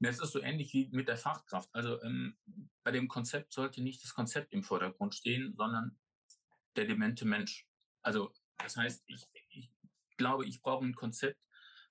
Das 0.00 0.20
ist 0.20 0.32
so 0.32 0.40
ähnlich 0.40 0.72
wie 0.72 0.88
mit 0.92 1.08
der 1.08 1.16
Fachkraft. 1.16 1.68
Also 1.72 2.00
ähm, 2.02 2.36
bei 2.84 2.92
dem 2.92 3.08
Konzept 3.08 3.52
sollte 3.52 3.82
nicht 3.82 4.02
das 4.04 4.14
Konzept 4.14 4.52
im 4.52 4.62
Vordergrund 4.62 5.14
stehen, 5.14 5.54
sondern 5.56 5.98
der 6.76 6.86
demente 6.86 7.24
Mensch. 7.24 7.66
Also 8.02 8.32
das 8.58 8.76
heißt, 8.76 9.04
ich, 9.06 9.24
ich 9.50 9.70
glaube, 10.16 10.46
ich 10.46 10.62
brauche 10.62 10.84
ein 10.84 10.94
Konzept, 10.94 11.40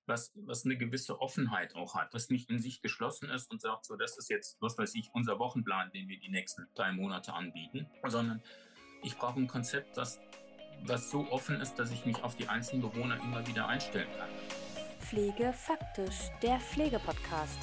was, 0.05 0.31
was 0.35 0.65
eine 0.65 0.77
gewisse 0.77 1.19
Offenheit 1.19 1.75
auch 1.75 1.95
hat, 1.95 2.13
was 2.13 2.29
nicht 2.29 2.49
in 2.49 2.59
sich 2.59 2.81
geschlossen 2.81 3.29
ist 3.29 3.51
und 3.51 3.61
sagt, 3.61 3.85
so, 3.85 3.97
das 3.97 4.17
ist 4.17 4.29
jetzt, 4.29 4.57
was 4.61 4.77
weiß 4.77 4.95
ich, 4.95 5.09
unser 5.13 5.37
Wochenplan, 5.39 5.91
den 5.91 6.07
wir 6.07 6.19
die 6.19 6.29
nächsten 6.29 6.67
drei 6.75 6.91
Monate 6.93 7.33
anbieten, 7.33 7.87
sondern 8.05 8.41
ich 9.03 9.17
brauche 9.17 9.39
ein 9.39 9.47
Konzept, 9.47 9.97
was, 9.97 10.19
was 10.83 11.11
so 11.11 11.29
offen 11.29 11.59
ist, 11.59 11.75
dass 11.75 11.91
ich 11.91 12.05
mich 12.05 12.23
auf 12.23 12.35
die 12.35 12.47
einzelnen 12.47 12.81
Bewohner 12.81 13.17
immer 13.17 13.45
wieder 13.47 13.67
einstellen 13.67 14.09
kann. 14.17 14.29
Pflege 14.99 15.53
faktisch, 15.53 16.29
der 16.41 16.59
Pflegepodcast. 16.59 17.59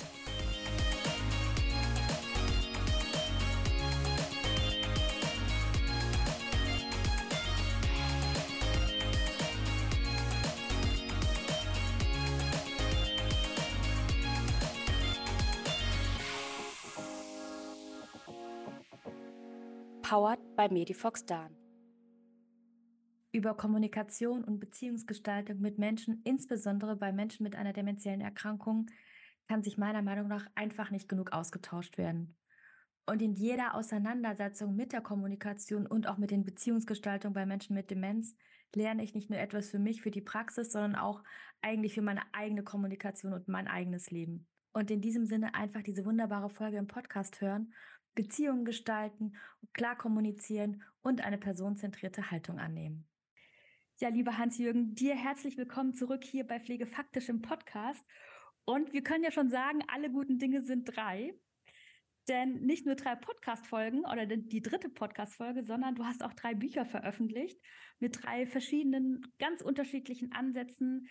Powered 20.02 20.38
by 20.56 20.68
Medifox 20.70 21.24
Dan. 21.24 21.63
Über 23.34 23.56
Kommunikation 23.56 24.44
und 24.44 24.60
Beziehungsgestaltung 24.60 25.60
mit 25.60 25.76
Menschen, 25.76 26.22
insbesondere 26.22 26.94
bei 26.94 27.10
Menschen 27.10 27.42
mit 27.42 27.56
einer 27.56 27.72
dementiellen 27.72 28.20
Erkrankung, 28.20 28.86
kann 29.48 29.64
sich 29.64 29.76
meiner 29.76 30.02
Meinung 30.02 30.28
nach 30.28 30.46
einfach 30.54 30.92
nicht 30.92 31.08
genug 31.08 31.32
ausgetauscht 31.32 31.98
werden. 31.98 32.36
Und 33.06 33.20
in 33.22 33.32
jeder 33.32 33.74
Auseinandersetzung 33.74 34.76
mit 34.76 34.92
der 34.92 35.00
Kommunikation 35.00 35.84
und 35.84 36.06
auch 36.06 36.16
mit 36.16 36.30
den 36.30 36.44
Beziehungsgestaltungen 36.44 37.34
bei 37.34 37.44
Menschen 37.44 37.74
mit 37.74 37.90
Demenz 37.90 38.36
lerne 38.72 39.02
ich 39.02 39.16
nicht 39.16 39.30
nur 39.30 39.40
etwas 39.40 39.68
für 39.68 39.80
mich, 39.80 40.00
für 40.00 40.12
die 40.12 40.20
Praxis, 40.20 40.70
sondern 40.70 40.94
auch 40.94 41.24
eigentlich 41.60 41.94
für 41.94 42.02
meine 42.02 42.22
eigene 42.30 42.62
Kommunikation 42.62 43.32
und 43.32 43.48
mein 43.48 43.66
eigenes 43.66 44.12
Leben. 44.12 44.46
Und 44.72 44.92
in 44.92 45.00
diesem 45.00 45.26
Sinne 45.26 45.56
einfach 45.56 45.82
diese 45.82 46.04
wunderbare 46.04 46.50
Folge 46.50 46.76
im 46.76 46.86
Podcast 46.86 47.40
hören 47.40 47.74
Beziehungen 48.14 48.64
gestalten, 48.64 49.32
klar 49.72 49.98
kommunizieren 49.98 50.84
und 51.02 51.24
eine 51.24 51.36
personenzentrierte 51.36 52.30
Haltung 52.30 52.60
annehmen. 52.60 53.08
Ja, 54.04 54.10
lieber 54.10 54.36
Hans-Jürgen, 54.36 54.94
dir 54.94 55.14
herzlich 55.14 55.56
willkommen 55.56 55.94
zurück 55.94 56.24
hier 56.24 56.46
bei 56.46 56.60
Pflege 56.60 56.84
faktisch 56.84 57.30
im 57.30 57.40
Podcast. 57.40 58.06
Und 58.66 58.92
wir 58.92 59.02
können 59.02 59.24
ja 59.24 59.30
schon 59.30 59.48
sagen, 59.48 59.78
alle 59.88 60.10
guten 60.10 60.38
Dinge 60.38 60.60
sind 60.60 60.84
drei. 60.94 61.32
Denn 62.28 62.60
nicht 62.66 62.84
nur 62.84 62.96
drei 62.96 63.14
Podcast-Folgen 63.14 64.00
oder 64.00 64.26
die 64.26 64.60
dritte 64.60 64.90
Podcast-Folge, 64.90 65.64
sondern 65.64 65.94
du 65.94 66.04
hast 66.04 66.22
auch 66.22 66.34
drei 66.34 66.54
Bücher 66.54 66.84
veröffentlicht 66.84 67.58
mit 67.98 68.22
drei 68.22 68.46
verschiedenen, 68.46 69.22
ganz 69.38 69.62
unterschiedlichen 69.62 70.32
Ansätzen, 70.32 71.08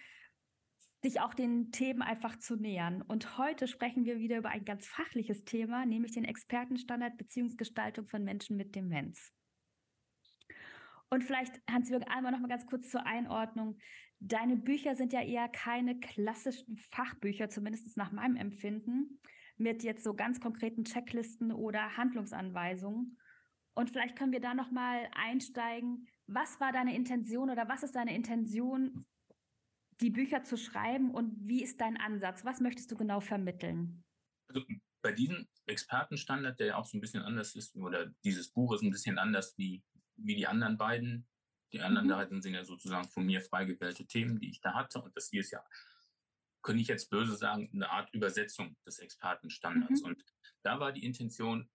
dich 1.04 1.20
auch 1.20 1.34
den 1.34 1.72
Themen 1.72 2.04
einfach 2.04 2.38
zu 2.38 2.58
nähern. 2.58 3.02
Und 3.02 3.40
heute 3.40 3.68
sprechen 3.68 4.06
wir 4.06 4.20
wieder 4.20 4.38
über 4.38 4.50
ein 4.50 4.66
ganz 4.66 4.86
fachliches 4.86 5.46
Thema, 5.46 5.88
nämlich 5.88 6.12
den 6.12 6.26
Expertenstandard 6.26 7.18
Beziehungsgestaltung 7.18 8.06
von 8.06 8.24
Menschen 8.24 8.56
mit 8.56 8.76
Demenz. 8.76 9.34
Und 11.14 11.24
vielleicht, 11.24 11.62
Hans-Jürgen, 11.70 12.08
einmal 12.08 12.32
noch 12.32 12.40
mal 12.40 12.48
ganz 12.48 12.66
kurz 12.66 12.90
zur 12.90 13.06
Einordnung. 13.06 13.78
Deine 14.20 14.58
Bücher 14.58 14.96
sind 14.96 15.14
ja 15.14 15.22
eher 15.22 15.48
keine 15.48 16.00
klassischen 16.00 16.76
Fachbücher, 16.76 17.50
zumindest 17.50 17.96
nach 17.98 18.12
meinem 18.12 18.36
Empfinden, 18.36 19.22
mit 19.58 19.84
jetzt 19.84 20.04
so 20.04 20.16
ganz 20.16 20.40
konkreten 20.40 20.86
Checklisten 20.86 21.52
oder 21.52 21.98
Handlungsanweisungen. 21.98 23.20
Und 23.76 23.92
vielleicht 23.92 24.16
können 24.16 24.32
wir 24.32 24.42
da 24.42 24.56
noch 24.56 24.72
mal 24.72 25.08
einsteigen. 25.14 26.08
Was 26.26 26.60
war 26.60 26.72
deine 26.72 26.96
Intention 26.96 27.52
oder 27.52 27.70
was 27.70 27.84
ist 27.84 27.96
deine 27.96 28.16
Intention 28.16 29.06
die 30.02 30.10
Bücher 30.10 30.44
zu 30.44 30.58
schreiben 30.58 31.12
und 31.12 31.36
wie 31.48 31.62
ist 31.62 31.80
dein 31.80 31.98
Ansatz? 31.98 32.44
Was 32.44 32.60
möchtest 32.60 32.92
du 32.92 32.98
genau 32.98 33.20
vermitteln? 33.20 34.04
Also 34.48 34.66
bei 35.04 35.12
diesem 35.12 35.48
Expertenstandard, 35.68 36.60
der 36.60 36.68
ja 36.68 36.78
auch 36.78 36.86
so 36.86 36.98
ein 36.98 37.02
bisschen 37.02 37.22
anders 37.22 37.54
ist, 37.54 37.76
oder 37.76 38.12
dieses 38.24 38.50
Buch 38.52 38.74
ist 38.74 38.82
ein 38.82 38.90
bisschen 38.90 39.20
anders 39.20 39.54
wie, 39.58 39.84
wie 40.18 40.36
die 40.36 40.48
anderen 40.48 40.78
beiden. 40.78 41.28
Die 41.72 41.82
anderen 41.82 42.08
mhm. 42.08 42.12
beiden 42.12 42.42
sind 42.42 42.54
ja 42.54 42.64
sozusagen 42.64 43.10
von 43.10 43.26
mir 43.26 43.42
freigewählte 43.42 44.06
Themen, 44.06 44.40
die 44.40 44.50
ich 44.50 44.62
da 44.62 44.74
hatte. 44.74 45.02
Und 45.02 45.16
das 45.16 45.30
hier 45.30 45.42
ist 45.42 45.52
ja, 45.52 45.64
könnte 46.62 46.82
ich 46.82 46.88
jetzt 46.88 47.10
böse 47.10 47.36
sagen, 47.36 47.70
eine 47.74 47.90
Art 47.90 48.14
Übersetzung 48.14 48.76
des 48.86 49.00
Expertenstandards. 49.00 50.02
Mhm. 50.02 50.08
Und 50.08 50.26
da 50.62 50.80
war 50.80 50.92
die 50.92 51.06
Intention, 51.06 51.70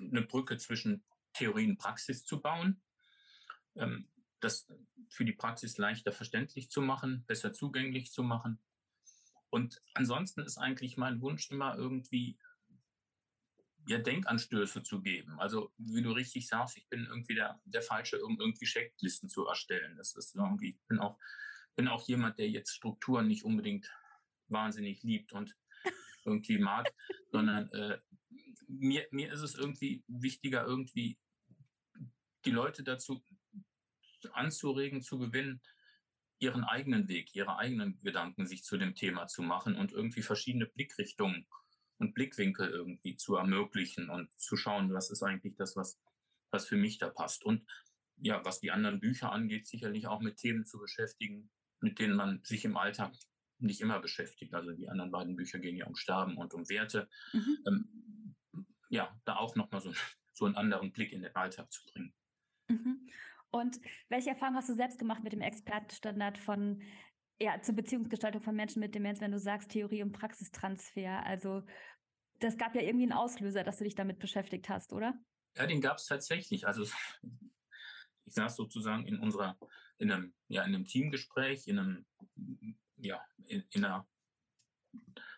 eine 0.00 0.22
Brücke 0.22 0.56
zwischen 0.56 1.04
Theorie 1.32 1.68
und 1.68 1.78
Praxis 1.78 2.24
zu 2.24 2.40
bauen. 2.40 2.82
Ähm, 3.76 4.08
das 4.40 4.66
für 5.08 5.24
die 5.24 5.32
Praxis 5.32 5.78
leichter 5.78 6.12
verständlich 6.12 6.70
zu 6.70 6.80
machen, 6.80 7.24
besser 7.26 7.52
zugänglich 7.52 8.12
zu 8.12 8.22
machen. 8.22 8.60
Und 9.50 9.80
ansonsten 9.94 10.42
ist 10.42 10.58
eigentlich 10.58 10.96
mein 10.96 11.20
Wunsch 11.20 11.50
immer 11.50 11.76
irgendwie 11.76 12.38
ja, 13.88 13.98
Denkanstöße 13.98 14.82
zu 14.82 15.00
geben. 15.00 15.40
Also, 15.40 15.72
wie 15.78 16.02
du 16.02 16.12
richtig 16.12 16.46
sagst, 16.46 16.76
ich 16.76 16.86
bin 16.88 17.06
irgendwie 17.06 17.34
der, 17.34 17.58
der 17.64 17.80
Falsche, 17.80 18.22
um 18.22 18.38
irgendwie 18.38 18.66
Checklisten 18.66 19.30
zu 19.30 19.46
erstellen. 19.46 19.96
Das 19.96 20.14
ist 20.14 20.36
irgendwie, 20.36 20.70
ich 20.70 20.86
bin 20.88 20.98
auch, 20.98 21.18
bin 21.74 21.88
auch 21.88 22.06
jemand, 22.06 22.38
der 22.38 22.50
jetzt 22.50 22.74
Strukturen 22.74 23.26
nicht 23.28 23.44
unbedingt 23.44 23.90
wahnsinnig 24.48 25.02
liebt 25.02 25.32
und 25.32 25.56
irgendwie 26.26 26.58
mag, 26.58 26.92
sondern 27.32 27.70
äh, 27.72 27.98
mir, 28.66 29.06
mir 29.10 29.32
ist 29.32 29.40
es 29.40 29.54
irgendwie 29.54 30.04
wichtiger, 30.06 30.66
irgendwie 30.66 31.18
die 32.44 32.50
Leute 32.50 32.84
dazu 32.84 33.24
anzuregen, 34.32 35.00
zu 35.00 35.18
gewinnen, 35.18 35.62
ihren 36.40 36.62
eigenen 36.62 37.08
Weg, 37.08 37.34
ihre 37.34 37.56
eigenen 37.56 37.98
Gedanken 38.00 38.46
sich 38.46 38.64
zu 38.64 38.76
dem 38.76 38.94
Thema 38.94 39.28
zu 39.28 39.42
machen 39.42 39.76
und 39.76 39.92
irgendwie 39.92 40.22
verschiedene 40.22 40.66
Blickrichtungen 40.66 41.46
und 41.98 42.14
Blickwinkel 42.14 42.70
irgendwie 42.70 43.16
zu 43.16 43.36
ermöglichen 43.36 44.08
und 44.10 44.32
zu 44.32 44.56
schauen, 44.56 44.92
was 44.92 45.10
ist 45.10 45.22
eigentlich 45.22 45.56
das, 45.56 45.76
was, 45.76 46.00
was 46.50 46.66
für 46.66 46.76
mich 46.76 46.98
da 46.98 47.08
passt. 47.10 47.44
Und 47.44 47.66
ja, 48.16 48.44
was 48.44 48.60
die 48.60 48.70
anderen 48.70 49.00
Bücher 49.00 49.32
angeht, 49.32 49.66
sicherlich 49.66 50.06
auch 50.06 50.20
mit 50.20 50.36
Themen 50.36 50.64
zu 50.64 50.78
beschäftigen, 50.78 51.50
mit 51.80 51.98
denen 51.98 52.16
man 52.16 52.40
sich 52.44 52.64
im 52.64 52.76
Alltag 52.76 53.12
nicht 53.58 53.80
immer 53.80 54.00
beschäftigt. 54.00 54.54
Also 54.54 54.72
die 54.72 54.88
anderen 54.88 55.10
beiden 55.10 55.36
Bücher 55.36 55.58
gehen 55.58 55.76
ja 55.76 55.86
um 55.86 55.96
Sterben 55.96 56.36
und 56.36 56.54
um 56.54 56.68
Werte. 56.68 57.08
Mhm. 57.32 57.58
Ähm, 57.66 58.34
ja, 58.90 59.20
da 59.24 59.36
auch 59.36 59.56
nochmal 59.56 59.80
so, 59.80 59.92
so 60.32 60.46
einen 60.46 60.56
anderen 60.56 60.92
Blick 60.92 61.12
in 61.12 61.22
den 61.22 61.34
Alltag 61.34 61.70
zu 61.72 61.84
bringen. 61.92 62.14
Mhm. 62.68 63.08
Und 63.50 63.80
welche 64.08 64.30
Erfahrungen 64.30 64.58
hast 64.58 64.68
du 64.68 64.74
selbst 64.74 64.98
gemacht 64.98 65.22
mit 65.24 65.32
dem 65.32 65.40
Expertenstandard 65.40 66.38
von 66.38 66.82
ja, 67.40 67.60
zur 67.60 67.74
Beziehungsgestaltung 67.74 68.42
von 68.42 68.54
Menschen 68.54 68.80
mit 68.80 68.94
Demenz, 68.94 69.20
wenn 69.20 69.32
du 69.32 69.38
sagst 69.38 69.70
Theorie 69.70 70.02
und 70.02 70.12
Praxistransfer? 70.12 71.24
Also 71.24 71.62
das 72.40 72.56
gab 72.56 72.74
ja 72.74 72.82
irgendwie 72.82 73.04
einen 73.04 73.12
Auslöser, 73.12 73.64
dass 73.64 73.78
du 73.78 73.84
dich 73.84 73.94
damit 73.94 74.18
beschäftigt 74.18 74.68
hast, 74.68 74.92
oder? 74.92 75.14
Ja, 75.56 75.66
den 75.66 75.80
gab 75.80 75.98
es 75.98 76.06
tatsächlich. 76.06 76.66
Also 76.66 76.82
ich 78.24 78.34
saß 78.34 78.56
sozusagen 78.56 79.06
in 79.06 79.18
unserer, 79.18 79.58
in 79.98 80.10
einem, 80.10 80.34
ja, 80.48 80.62
in 80.62 80.74
einem 80.74 80.86
Teamgespräch, 80.86 81.66
in 81.66 81.78
einem, 81.78 82.06
ja, 82.96 83.24
in, 83.46 83.64
in 83.70 83.84
einer 83.84 84.06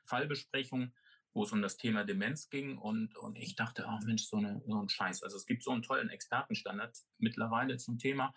Fallbesprechung 0.05 0.93
wo 1.33 1.45
es 1.45 1.53
um 1.53 1.63
das 1.63 1.77
Thema 1.77 2.05
Demenz 2.05 2.49
ging 2.51 2.77
und, 2.79 3.17
und 3.17 3.39
ich 3.39 3.55
dachte, 3.55 3.87
ach 3.87 4.01
Mensch, 4.03 4.25
so, 4.25 4.39
eine, 4.39 4.63
so 4.67 4.81
ein 4.81 4.89
Scheiß. 4.89 5.23
Also 5.23 5.37
es 5.37 5.47
gibt 5.47 5.63
so 5.63 5.71
einen 5.71 5.83
tollen 5.83 6.11
Expertenstandard 6.11 6.97
mittlerweile 7.19 7.77
zum 7.77 7.99
Thema, 7.99 8.35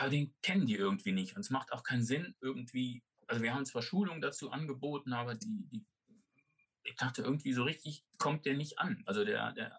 aber 0.00 0.08
den 0.08 0.34
kennen 0.40 0.64
die 0.64 0.76
irgendwie 0.76 1.12
nicht 1.12 1.36
und 1.36 1.42
es 1.42 1.50
macht 1.50 1.72
auch 1.72 1.82
keinen 1.82 2.02
Sinn 2.02 2.34
irgendwie, 2.40 3.02
also 3.26 3.42
wir 3.42 3.52
haben 3.52 3.66
zwar 3.66 3.82
Schulungen 3.82 4.22
dazu 4.22 4.50
angeboten, 4.50 5.12
aber 5.12 5.34
die, 5.34 5.68
die 5.70 5.84
ich 6.84 6.96
dachte 6.96 7.20
irgendwie 7.20 7.52
so 7.52 7.64
richtig 7.64 8.02
kommt 8.16 8.46
der 8.46 8.54
nicht 8.54 8.78
an. 8.78 9.02
Also 9.04 9.26
der, 9.26 9.52
der, 9.52 9.78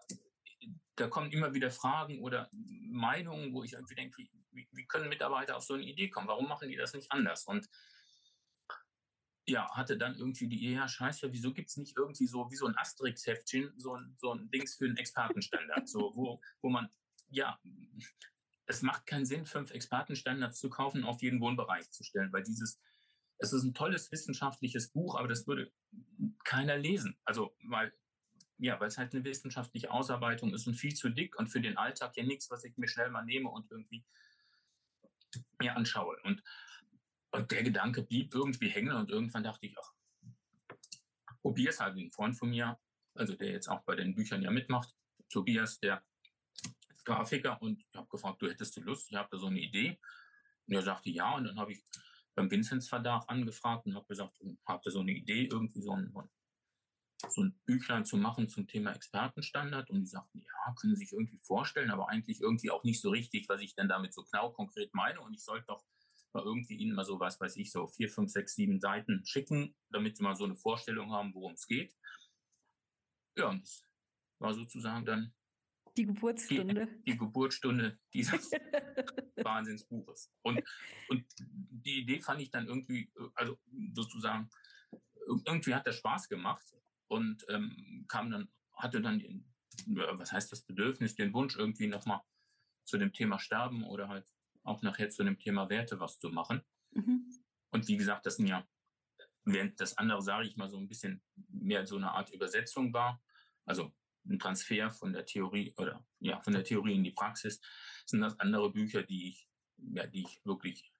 da 0.94 1.08
kommen 1.08 1.32
immer 1.32 1.54
wieder 1.54 1.72
Fragen 1.72 2.20
oder 2.20 2.48
Meinungen, 2.52 3.52
wo 3.52 3.64
ich 3.64 3.72
irgendwie 3.72 3.96
denke, 3.96 4.22
wie, 4.52 4.68
wie 4.70 4.86
können 4.86 5.08
Mitarbeiter 5.08 5.56
auf 5.56 5.64
so 5.64 5.74
eine 5.74 5.82
Idee 5.82 6.08
kommen? 6.08 6.28
Warum 6.28 6.46
machen 6.48 6.68
die 6.68 6.76
das 6.76 6.94
nicht 6.94 7.10
anders? 7.10 7.44
Und 7.44 7.68
ja, 9.44 9.68
hatte 9.74 9.98
dann 9.98 10.14
irgendwie 10.14 10.46
die 10.46 10.64
Idee, 10.64 10.76
ja, 10.76 10.86
scheiße, 10.86 11.32
wieso 11.32 11.52
gibt 11.52 11.70
es 11.70 11.76
nicht 11.76 11.96
irgendwie 11.96 12.28
so 12.28 12.48
wie 12.48 12.56
so 12.56 12.66
ein 12.66 12.78
Asterix-Heftchen, 12.78 13.72
so 13.76 13.96
ein, 13.96 14.14
so 14.20 14.32
ein 14.32 14.48
Dings 14.52 14.76
für 14.76 14.84
einen 14.84 14.96
Expertenstandard, 14.96 15.88
so, 15.88 16.12
wo, 16.14 16.40
wo 16.60 16.68
man, 16.68 16.88
ja, 17.28 17.58
es 18.66 18.82
macht 18.82 19.06
keinen 19.06 19.26
Sinn, 19.26 19.46
fünf 19.46 19.70
Expertenstandards 19.70 20.58
zu 20.58 20.70
kaufen 20.70 21.04
auf 21.04 21.22
jeden 21.22 21.40
Wohnbereich 21.40 21.90
zu 21.90 22.04
stellen, 22.04 22.32
weil 22.32 22.42
dieses, 22.42 22.80
es 23.38 23.52
ist 23.52 23.64
ein 23.64 23.74
tolles 23.74 24.10
wissenschaftliches 24.12 24.90
Buch, 24.92 25.16
aber 25.16 25.28
das 25.28 25.46
würde 25.46 25.72
keiner 26.44 26.76
lesen. 26.76 27.16
Also, 27.24 27.56
weil, 27.64 27.92
ja, 28.58 28.78
weil 28.78 28.88
es 28.88 28.98
halt 28.98 29.14
eine 29.14 29.24
wissenschaftliche 29.24 29.90
Ausarbeitung 29.90 30.54
ist 30.54 30.66
und 30.66 30.74
viel 30.74 30.94
zu 30.94 31.10
dick 31.10 31.36
und 31.38 31.48
für 31.48 31.60
den 31.60 31.76
Alltag 31.76 32.16
ja 32.16 32.24
nichts, 32.24 32.50
was 32.50 32.64
ich 32.64 32.76
mir 32.76 32.88
schnell 32.88 33.10
mal 33.10 33.24
nehme 33.24 33.48
und 33.48 33.70
irgendwie 33.70 34.04
mir 35.58 35.76
anschaue. 35.76 36.16
Und 36.22 36.42
und 37.32 37.50
der 37.50 37.62
Gedanke 37.62 38.02
blieb 38.02 38.34
irgendwie 38.34 38.68
hängen 38.68 38.94
und 38.94 39.10
irgendwann 39.10 39.42
dachte 39.42 39.66
ich, 39.66 39.74
ach, 39.78 39.92
Tobias, 41.42 41.80
halt 41.80 41.96
ein 41.96 42.10
Freund 42.10 42.36
von 42.36 42.50
mir, 42.50 42.78
also 43.14 43.34
der 43.34 43.50
jetzt 43.50 43.68
auch 43.68 43.82
bei 43.84 43.96
den 43.96 44.14
Büchern 44.14 44.42
ja 44.42 44.50
mitmacht, 44.50 44.94
Tobias, 45.30 45.80
der 45.80 46.04
Grafiker 47.04 47.60
und 47.60 47.80
ich 47.80 47.94
habe 47.94 48.08
gefragt, 48.08 48.40
du 48.42 48.48
hättest 48.48 48.76
du 48.76 48.80
Lust, 48.82 49.10
ich 49.10 49.16
habe 49.16 49.28
da 49.30 49.38
so 49.38 49.46
eine 49.46 49.60
Idee. 49.60 49.98
Und 50.66 50.74
er 50.74 50.82
sagte 50.82 51.10
ja 51.10 51.34
und 51.34 51.44
dann 51.44 51.58
habe 51.58 51.72
ich 51.72 51.84
beim 52.34 52.50
Vinzenz 52.50 52.88
Verlag 52.88 53.24
angefragt 53.28 53.86
und 53.86 53.94
habe 53.94 54.06
gesagt, 54.06 54.38
habt 54.66 54.86
ihr 54.86 54.92
so 54.92 55.00
eine 55.00 55.12
Idee, 55.12 55.48
irgendwie 55.50 55.82
so 55.82 55.92
ein, 55.92 56.12
so 57.28 57.42
ein 57.42 57.60
Büchlein 57.66 58.04
zu 58.04 58.16
machen 58.16 58.48
zum 58.48 58.66
Thema 58.66 58.92
Expertenstandard? 58.94 59.90
Und 59.90 60.00
die 60.00 60.06
sagten, 60.06 60.40
ja, 60.40 60.74
können 60.80 60.94
Sie 60.94 61.04
sich 61.04 61.12
irgendwie 61.12 61.40
vorstellen, 61.40 61.90
aber 61.90 62.08
eigentlich 62.08 62.40
irgendwie 62.40 62.70
auch 62.70 62.84
nicht 62.84 63.00
so 63.00 63.10
richtig, 63.10 63.48
was 63.48 63.60
ich 63.60 63.74
denn 63.74 63.88
damit 63.88 64.14
so 64.14 64.24
genau 64.24 64.50
konkret 64.50 64.94
meine. 64.94 65.20
Und 65.20 65.34
ich 65.34 65.44
sollte 65.44 65.66
doch 65.66 65.84
mal 66.32 66.44
irgendwie 66.44 66.76
Ihnen 66.76 66.94
mal 66.94 67.04
so, 67.04 67.20
was 67.20 67.38
weiß 67.40 67.56
ich, 67.56 67.70
so 67.70 67.86
vier, 67.88 68.08
fünf, 68.08 68.30
sechs, 68.30 68.54
sieben 68.54 68.80
Seiten 68.80 69.24
schicken, 69.26 69.74
damit 69.90 70.16
Sie 70.16 70.22
mal 70.22 70.36
so 70.36 70.44
eine 70.44 70.56
Vorstellung 70.56 71.12
haben, 71.12 71.34
worum 71.34 71.52
es 71.52 71.66
geht. 71.66 71.94
Ja, 73.36 73.48
und 73.50 73.62
das 73.62 73.86
war 74.38 74.54
sozusagen 74.54 75.04
dann 75.04 75.34
die 75.96 76.06
Geburtsstunde. 76.06 76.86
Die, 76.86 77.12
die 77.12 77.18
Geburtsstunde 77.18 77.98
dieses 78.14 78.50
Wahnsinnsbuches. 79.36 80.32
Und, 80.42 80.62
und 81.08 81.24
die 81.38 82.00
Idee 82.00 82.20
fand 82.20 82.40
ich 82.40 82.50
dann 82.50 82.66
irgendwie, 82.66 83.10
also 83.34 83.58
sozusagen, 83.92 84.48
irgendwie 85.26 85.74
hat 85.74 85.86
das 85.86 85.96
Spaß 85.96 86.28
gemacht 86.28 86.64
und 87.08 87.44
ähm, 87.48 88.04
kam 88.08 88.30
dann, 88.30 88.48
hatte 88.74 89.00
dann, 89.00 89.18
den, 89.18 89.44
was 89.86 90.32
heißt 90.32 90.50
das 90.50 90.62
Bedürfnis, 90.62 91.14
den 91.14 91.32
Wunsch 91.34 91.56
irgendwie 91.56 91.86
nochmal 91.86 92.20
zu 92.84 92.98
dem 92.98 93.12
Thema 93.12 93.38
Sterben 93.38 93.84
oder 93.84 94.08
halt 94.08 94.26
auch 94.64 94.82
nachher 94.82 95.10
zu 95.10 95.24
dem 95.24 95.38
Thema 95.38 95.68
Werte 95.68 96.00
was 96.00 96.18
zu 96.18 96.30
machen. 96.30 96.62
Mhm. 96.92 97.32
Und 97.70 97.88
wie 97.88 97.96
gesagt, 97.96 98.26
das 98.26 98.36
sind 98.36 98.46
ja, 98.46 98.66
während 99.44 99.80
das 99.80 99.96
andere, 99.98 100.22
sage 100.22 100.46
ich 100.46 100.56
mal, 100.56 100.68
so 100.68 100.78
ein 100.78 100.88
bisschen 100.88 101.22
mehr 101.48 101.86
so 101.86 101.96
eine 101.96 102.12
Art 102.12 102.30
Übersetzung 102.30 102.92
war, 102.92 103.22
also 103.64 103.92
ein 104.24 104.38
Transfer 104.38 104.90
von 104.90 105.12
der 105.12 105.24
Theorie 105.24 105.72
oder 105.76 106.06
ja, 106.20 106.40
von 106.42 106.52
der 106.52 106.64
Theorie 106.64 106.94
in 106.94 107.04
die 107.04 107.10
Praxis, 107.10 107.60
sind 108.06 108.20
das 108.20 108.38
andere 108.38 108.70
Bücher, 108.70 109.02
die 109.02 109.30
ich, 109.30 109.48
ja, 109.76 110.06
die 110.06 110.22
ich 110.22 110.40
wirklich, 110.44 110.92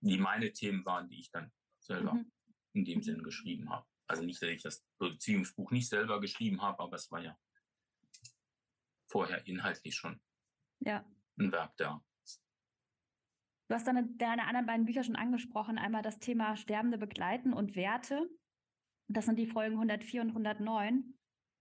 die 0.00 0.18
meine 0.18 0.52
Themen 0.52 0.84
waren, 0.84 1.08
die 1.08 1.20
ich 1.20 1.30
dann 1.30 1.52
selber 1.80 2.14
mhm. 2.14 2.32
in 2.72 2.84
dem 2.84 3.02
Sinn 3.02 3.22
geschrieben 3.22 3.70
habe. 3.70 3.86
Also 4.06 4.22
nicht, 4.22 4.40
dass 4.40 4.50
ich 4.50 4.62
das 4.62 4.84
Beziehungsbuch 4.98 5.72
nicht 5.72 5.88
selber 5.88 6.20
geschrieben 6.20 6.62
habe, 6.62 6.80
aber 6.80 6.96
es 6.96 7.10
war 7.10 7.20
ja 7.20 7.36
vorher 9.08 9.46
inhaltlich 9.46 9.94
schon 9.94 10.20
ja. 10.80 11.04
ein 11.38 11.50
Werk 11.52 11.76
da. 11.76 12.04
Du 13.68 13.74
hast 13.74 13.86
deine, 13.86 14.06
deine 14.16 14.46
anderen 14.46 14.66
beiden 14.66 14.86
Bücher 14.86 15.02
schon 15.02 15.16
angesprochen. 15.16 15.76
Einmal 15.76 16.02
das 16.02 16.20
Thema 16.20 16.56
Sterbende 16.56 16.98
begleiten 16.98 17.52
und 17.52 17.74
Werte. 17.74 18.28
Das 19.08 19.26
sind 19.26 19.38
die 19.38 19.48
Folgen 19.48 19.74
104 19.74 20.22
und 20.22 20.28
109. 20.28 21.16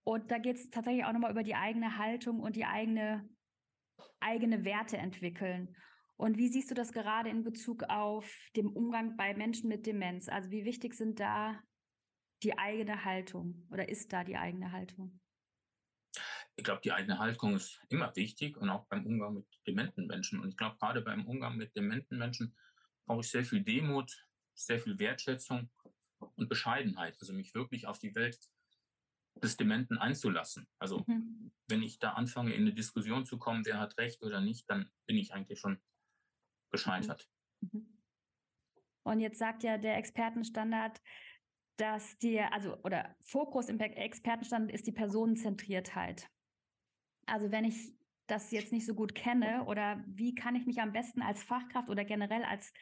Und 0.05 0.29
da 0.29 0.37
geht 0.37 0.57
es 0.57 0.69
tatsächlich 0.69 1.03
auch 1.03 1.13
nochmal 1.13 1.31
über 1.31 1.43
die 1.43 1.55
eigene 1.55 1.97
Haltung 1.97 2.39
und 2.39 2.55
die 2.55 2.65
eigene, 2.65 3.27
eigene 4.19 4.63
Werte 4.63 4.97
entwickeln. 4.97 5.75
Und 6.15 6.37
wie 6.37 6.47
siehst 6.47 6.69
du 6.69 6.75
das 6.75 6.93
gerade 6.93 7.29
in 7.29 7.43
Bezug 7.43 7.83
auf 7.83 8.31
den 8.55 8.67
Umgang 8.67 9.17
bei 9.17 9.33
Menschen 9.33 9.67
mit 9.67 9.85
Demenz? 9.85 10.29
Also 10.29 10.51
wie 10.51 10.63
wichtig 10.63 10.93
sind 10.93 11.19
da 11.19 11.59
die 12.43 12.57
eigene 12.57 13.03
Haltung 13.03 13.67
oder 13.71 13.89
ist 13.89 14.13
da 14.13 14.23
die 14.23 14.37
eigene 14.37 14.71
Haltung? 14.71 15.19
Ich 16.55 16.63
glaube, 16.63 16.81
die 16.81 16.91
eigene 16.91 17.17
Haltung 17.17 17.55
ist 17.55 17.81
immer 17.89 18.15
wichtig 18.15 18.55
und 18.57 18.69
auch 18.69 18.85
beim 18.85 19.05
Umgang 19.05 19.33
mit 19.33 19.47
dementen 19.67 20.05
Menschen. 20.05 20.39
Und 20.39 20.49
ich 20.49 20.57
glaube, 20.57 20.77
gerade 20.77 21.01
beim 21.01 21.25
Umgang 21.25 21.57
mit 21.57 21.75
dementen 21.75 22.19
Menschen 22.19 22.55
brauche 23.05 23.21
ich 23.21 23.29
sehr 23.29 23.43
viel 23.43 23.61
Demut, 23.61 24.25
sehr 24.53 24.79
viel 24.79 24.97
Wertschätzung 24.99 25.69
und 26.19 26.47
Bescheidenheit. 26.47 27.17
Also 27.19 27.33
mich 27.33 27.55
wirklich 27.55 27.87
auf 27.87 27.99
die 27.99 28.13
Welt 28.15 28.39
des 29.43 29.57
Dementen 29.57 29.97
einzulassen. 29.97 30.67
Also 30.79 31.03
mhm. 31.07 31.51
wenn 31.67 31.83
ich 31.83 31.99
da 31.99 32.13
anfange, 32.13 32.53
in 32.53 32.61
eine 32.61 32.73
Diskussion 32.73 33.25
zu 33.25 33.37
kommen, 33.37 33.65
wer 33.65 33.79
hat 33.79 33.97
recht 33.97 34.23
oder 34.23 34.41
nicht, 34.41 34.69
dann 34.69 34.89
bin 35.07 35.17
ich 35.17 35.33
eigentlich 35.33 35.59
schon 35.59 35.79
gescheitert. 36.71 37.27
Mhm. 37.61 37.69
mhm. 37.73 37.95
Und 39.07 39.19
jetzt 39.19 39.37
sagt 39.37 39.61
ja 39.61 39.77
der 39.77 39.97
Expertenstandard, 39.97 40.99
dass 41.77 42.17
die, 42.17 42.39
also 42.39 42.75
oder 42.83 43.15
Fokus 43.21 43.69
im 43.69 43.79
Expertenstandard 43.79 44.73
ist 44.73 44.87
die 44.87 44.91
Personenzentriertheit. 44.91 46.27
Also 47.27 47.51
wenn 47.51 47.65
ich 47.65 47.93
das 48.27 48.51
jetzt 48.51 48.71
nicht 48.71 48.85
so 48.85 48.95
gut 48.95 49.13
kenne 49.13 49.65
oder 49.65 50.03
wie 50.07 50.33
kann 50.33 50.55
ich 50.55 50.65
mich 50.65 50.81
am 50.81 50.91
besten 50.91 51.21
als 51.21 51.43
Fachkraft 51.43 51.89
oder 51.89 52.03
generell 52.03 52.43
als 52.43 52.73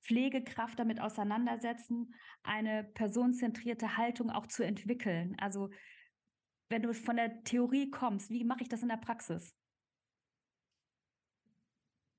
Pflegekraft 0.00 0.78
damit 0.78 1.00
auseinandersetzen, 1.00 2.14
eine 2.42 2.84
personenzentrierte 2.84 3.96
Haltung 3.96 4.30
auch 4.30 4.46
zu 4.46 4.62
entwickeln. 4.64 5.36
Also 5.38 5.70
wenn 6.68 6.82
du 6.82 6.92
von 6.94 7.16
der 7.16 7.42
Theorie 7.44 7.90
kommst, 7.90 8.30
wie 8.30 8.44
mache 8.44 8.62
ich 8.62 8.68
das 8.68 8.82
in 8.82 8.88
der 8.88 8.96
Praxis? 8.96 9.54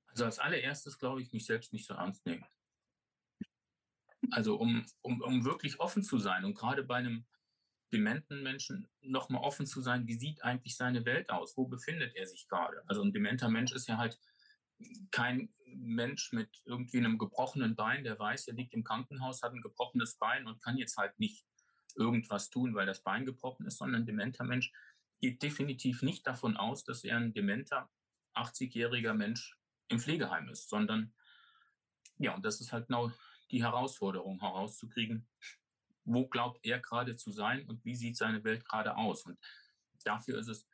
Also 0.08 0.26
als 0.26 0.40
allererstes 0.40 0.98
glaube 0.98 1.22
ich, 1.22 1.32
mich 1.32 1.46
selbst 1.46 1.72
nicht 1.74 1.86
so 1.86 1.94
ernst 1.94 2.26
nehmen. 2.26 2.46
Also 4.32 4.58
um, 4.58 4.86
um, 5.02 5.22
um 5.22 5.46
wirklich 5.46 5.80
offen 5.80 6.04
zu 6.04 6.18
sein 6.18 6.46
und 6.46 6.56
gerade 6.56 6.84
bei 6.84 6.98
einem 6.98 7.26
dementen 7.92 8.44
Menschen 8.44 8.88
nochmal 9.02 9.42
offen 9.42 9.66
zu 9.66 9.82
sein, 9.82 10.08
wie 10.08 10.14
sieht 10.14 10.44
eigentlich 10.44 10.76
seine 10.76 11.06
Welt 11.06 11.30
aus? 11.30 11.58
Wo 11.58 11.68
befindet 11.68 12.16
er 12.16 12.28
sich 12.28 12.48
gerade? 12.48 12.84
Also 12.88 13.02
ein 13.02 13.14
dementer 13.14 13.50
Mensch 13.50 13.72
ist 13.72 13.88
ja 13.88 13.98
halt 13.98 14.20
kein 15.12 15.50
Mensch 15.66 16.32
mit 16.32 16.50
irgendwie 16.66 16.98
einem 16.98 17.18
gebrochenen 17.18 17.76
Bein, 17.76 18.04
der 18.04 18.18
weiß, 18.18 18.48
er 18.48 18.56
liegt 18.56 18.74
im 18.74 18.84
Krankenhaus, 18.84 19.42
hat 19.42 19.54
ein 19.54 19.62
gebrochenes 19.62 20.18
Bein 20.18 20.48
und 20.48 20.62
kann 20.62 20.78
jetzt 20.78 20.98
halt 20.98 21.18
nicht 21.20 21.46
irgendwas 21.96 22.50
tun, 22.50 22.76
weil 22.76 22.86
das 22.86 23.04
Bein 23.04 23.26
gebrochen 23.26 23.66
ist, 23.66 23.78
sondern 23.78 24.02
ein 24.02 24.06
dementer 24.06 24.44
Mensch 24.44 24.72
geht 25.20 25.44
definitiv 25.44 26.02
nicht 26.02 26.26
davon 26.26 26.56
aus, 26.58 26.84
dass 26.84 27.04
er 27.04 27.18
ein 27.18 27.34
dementer 27.34 27.90
80-jähriger 28.36 29.14
Mensch 29.14 29.58
im 29.90 30.00
Pflegeheim 30.00 30.48
ist, 30.50 30.70
sondern 30.70 31.14
ja, 32.18 32.36
und 32.36 32.46
das 32.46 32.62
ist 32.62 32.72
halt 32.72 32.88
genau 32.88 33.12
die 33.52 33.64
Herausforderung 33.64 34.40
herauszukriegen, 34.40 35.28
wo 36.04 36.28
glaubt 36.28 36.60
er 36.64 36.80
gerade 36.80 37.16
zu 37.16 37.32
sein 37.32 37.66
und 37.68 37.84
wie 37.86 37.96
sieht 37.96 38.18
seine 38.18 38.44
Welt 38.44 38.66
gerade 38.66 38.96
aus. 38.96 39.26
Und 39.26 39.38
dafür 40.04 40.38
ist 40.40 40.48
es 40.48 40.68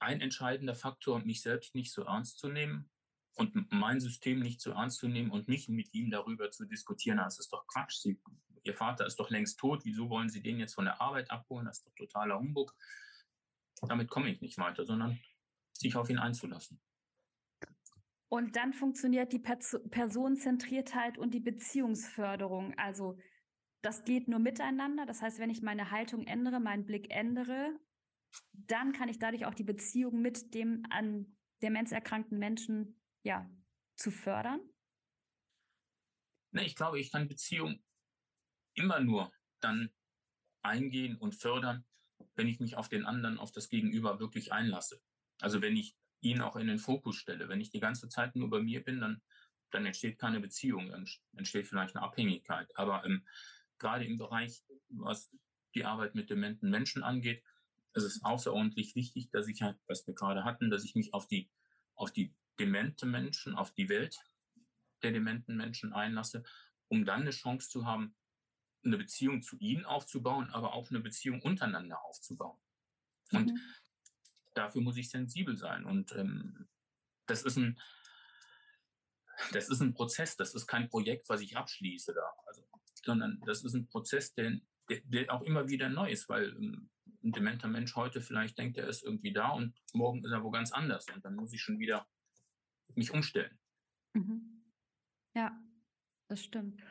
ein 0.00 0.20
entscheidender 0.20 0.74
Faktor, 0.74 1.20
mich 1.20 1.42
selbst 1.42 1.74
nicht 1.74 1.92
so 1.92 2.02
ernst 2.02 2.38
zu 2.38 2.48
nehmen 2.48 2.90
und 3.34 3.70
mein 3.72 4.00
System 4.00 4.40
nicht 4.40 4.60
so 4.60 4.72
ernst 4.72 4.98
zu 4.98 5.08
nehmen 5.08 5.30
und 5.30 5.48
nicht 5.48 5.68
mit 5.68 5.92
ihm 5.94 6.10
darüber 6.10 6.50
zu 6.50 6.66
diskutieren. 6.66 7.18
Das 7.18 7.38
ist 7.38 7.52
doch 7.52 7.66
Quatsch. 7.66 7.96
Sie, 7.98 8.20
Ihr 8.64 8.74
Vater 8.74 9.06
ist 9.06 9.20
doch 9.20 9.30
längst 9.30 9.58
tot. 9.58 9.84
Wieso 9.84 10.10
wollen 10.10 10.28
Sie 10.28 10.42
den 10.42 10.58
jetzt 10.58 10.74
von 10.74 10.84
der 10.84 11.00
Arbeit 11.00 11.30
abholen? 11.30 11.66
Das 11.66 11.78
ist 11.78 11.86
doch 11.86 11.94
totaler 11.94 12.38
Humbug. 12.38 12.74
Damit 13.82 14.08
komme 14.08 14.30
ich 14.30 14.40
nicht 14.40 14.58
weiter, 14.58 14.84
sondern 14.84 15.20
sich 15.72 15.94
auf 15.94 16.10
ihn 16.10 16.18
einzulassen. 16.18 16.80
Und 18.28 18.56
dann 18.56 18.74
funktioniert 18.74 19.32
die 19.32 19.38
Personenzentriertheit 19.38 21.16
und 21.16 21.32
die 21.32 21.40
Beziehungsförderung. 21.40 22.76
Also 22.76 23.18
das 23.80 24.04
geht 24.04 24.28
nur 24.28 24.40
miteinander. 24.40 25.06
Das 25.06 25.22
heißt, 25.22 25.38
wenn 25.38 25.50
ich 25.50 25.62
meine 25.62 25.90
Haltung 25.90 26.26
ändere, 26.26 26.60
meinen 26.60 26.84
Blick 26.84 27.10
ändere, 27.10 27.78
dann 28.52 28.92
kann 28.92 29.08
ich 29.08 29.18
dadurch 29.18 29.46
auch 29.46 29.54
die 29.54 29.64
Beziehung 29.64 30.20
mit 30.20 30.54
dem 30.54 30.84
an 30.90 31.36
demenzerkrankten 31.62 32.38
Menschen 32.38 33.00
ja 33.22 33.50
zu 33.96 34.10
fördern? 34.10 34.60
Ne, 36.52 36.64
ich 36.64 36.76
glaube, 36.76 37.00
ich 37.00 37.10
kann 37.10 37.28
Beziehung 37.28 37.82
immer 38.74 39.00
nur 39.00 39.32
dann 39.60 39.90
eingehen 40.62 41.16
und 41.16 41.34
fördern, 41.34 41.84
wenn 42.34 42.48
ich 42.48 42.60
mich 42.60 42.76
auf 42.76 42.88
den 42.88 43.04
anderen, 43.04 43.38
auf 43.38 43.52
das 43.52 43.68
Gegenüber 43.68 44.20
wirklich 44.20 44.52
einlasse. 44.52 45.00
Also 45.40 45.62
wenn 45.62 45.76
ich 45.76 45.96
ihn 46.20 46.40
auch 46.40 46.56
in 46.56 46.66
den 46.66 46.78
Fokus 46.78 47.16
stelle. 47.16 47.48
Wenn 47.48 47.60
ich 47.60 47.70
die 47.70 47.80
ganze 47.80 48.08
Zeit 48.08 48.34
nur 48.36 48.50
bei 48.50 48.60
mir 48.60 48.82
bin, 48.82 49.00
dann, 49.00 49.22
dann 49.70 49.86
entsteht 49.86 50.18
keine 50.18 50.40
Beziehung, 50.40 50.92
entsteht 51.36 51.66
vielleicht 51.66 51.96
eine 51.96 52.04
Abhängigkeit. 52.04 52.70
Aber 52.76 53.04
ähm, 53.04 53.26
gerade 53.78 54.04
im 54.04 54.18
Bereich, 54.18 54.62
was 54.88 55.34
die 55.74 55.84
Arbeit 55.84 56.14
mit 56.14 56.30
dementen 56.30 56.70
Menschen 56.70 57.02
angeht, 57.02 57.42
es 57.94 58.04
ist 58.04 58.24
außerordentlich 58.24 58.94
wichtig, 58.94 59.30
dass 59.30 59.48
ich 59.48 59.62
halt, 59.62 59.78
was 59.86 60.06
wir 60.06 60.14
gerade 60.14 60.44
hatten, 60.44 60.70
dass 60.70 60.84
ich 60.84 60.94
mich 60.94 61.14
auf 61.14 61.26
die, 61.26 61.50
auf 61.94 62.12
die 62.12 62.34
demente 62.58 63.06
Menschen, 63.06 63.54
auf 63.54 63.72
die 63.72 63.88
Welt 63.88 64.18
der 65.02 65.12
dementen 65.12 65.56
Menschen 65.56 65.92
einlasse, 65.92 66.42
um 66.88 67.04
dann 67.04 67.22
eine 67.22 67.30
Chance 67.30 67.68
zu 67.68 67.86
haben, 67.86 68.14
eine 68.84 68.98
Beziehung 68.98 69.42
zu 69.42 69.56
ihnen 69.58 69.84
aufzubauen, 69.84 70.50
aber 70.50 70.72
auch 70.74 70.90
eine 70.90 71.00
Beziehung 71.00 71.42
untereinander 71.42 72.02
aufzubauen. 72.04 72.58
Und 73.32 73.52
mhm. 73.52 73.60
dafür 74.54 74.80
muss 74.80 74.96
ich 74.96 75.10
sensibel 75.10 75.56
sein. 75.56 75.84
Und 75.84 76.12
ähm, 76.12 76.68
das 77.26 77.42
ist 77.42 77.56
ein, 77.56 77.78
das 79.52 79.68
ist 79.68 79.80
ein 79.80 79.94
Prozess, 79.94 80.36
das 80.36 80.54
ist 80.54 80.66
kein 80.66 80.88
Projekt, 80.88 81.28
was 81.28 81.40
ich 81.40 81.56
abschließe 81.56 82.14
da, 82.14 82.32
also, 82.46 82.66
sondern 83.04 83.40
das 83.46 83.64
ist 83.64 83.74
ein 83.74 83.86
Prozess, 83.88 84.34
der, 84.34 84.58
der, 84.88 85.00
der 85.04 85.32
auch 85.32 85.42
immer 85.42 85.68
wieder 85.68 85.88
neu 85.88 86.10
ist, 86.10 86.28
weil 86.28 86.48
ähm, 86.56 86.90
ein 87.22 87.32
dementer 87.32 87.68
Mensch 87.68 87.96
heute 87.96 88.20
vielleicht 88.20 88.58
denkt, 88.58 88.78
er 88.78 88.88
ist 88.88 89.04
irgendwie 89.04 89.32
da 89.32 89.50
und 89.50 89.74
morgen 89.92 90.24
ist 90.24 90.30
er 90.30 90.42
wo 90.42 90.50
ganz 90.50 90.72
anders. 90.72 91.06
Und 91.14 91.24
dann 91.24 91.34
muss 91.34 91.52
ich 91.52 91.60
schon 91.60 91.78
wieder 91.78 92.06
mich 92.94 93.12
umstellen. 93.12 93.58
Mhm. 94.14 94.64
Ja, 95.34 95.60
das 96.28 96.42
stimmt. 96.42 96.82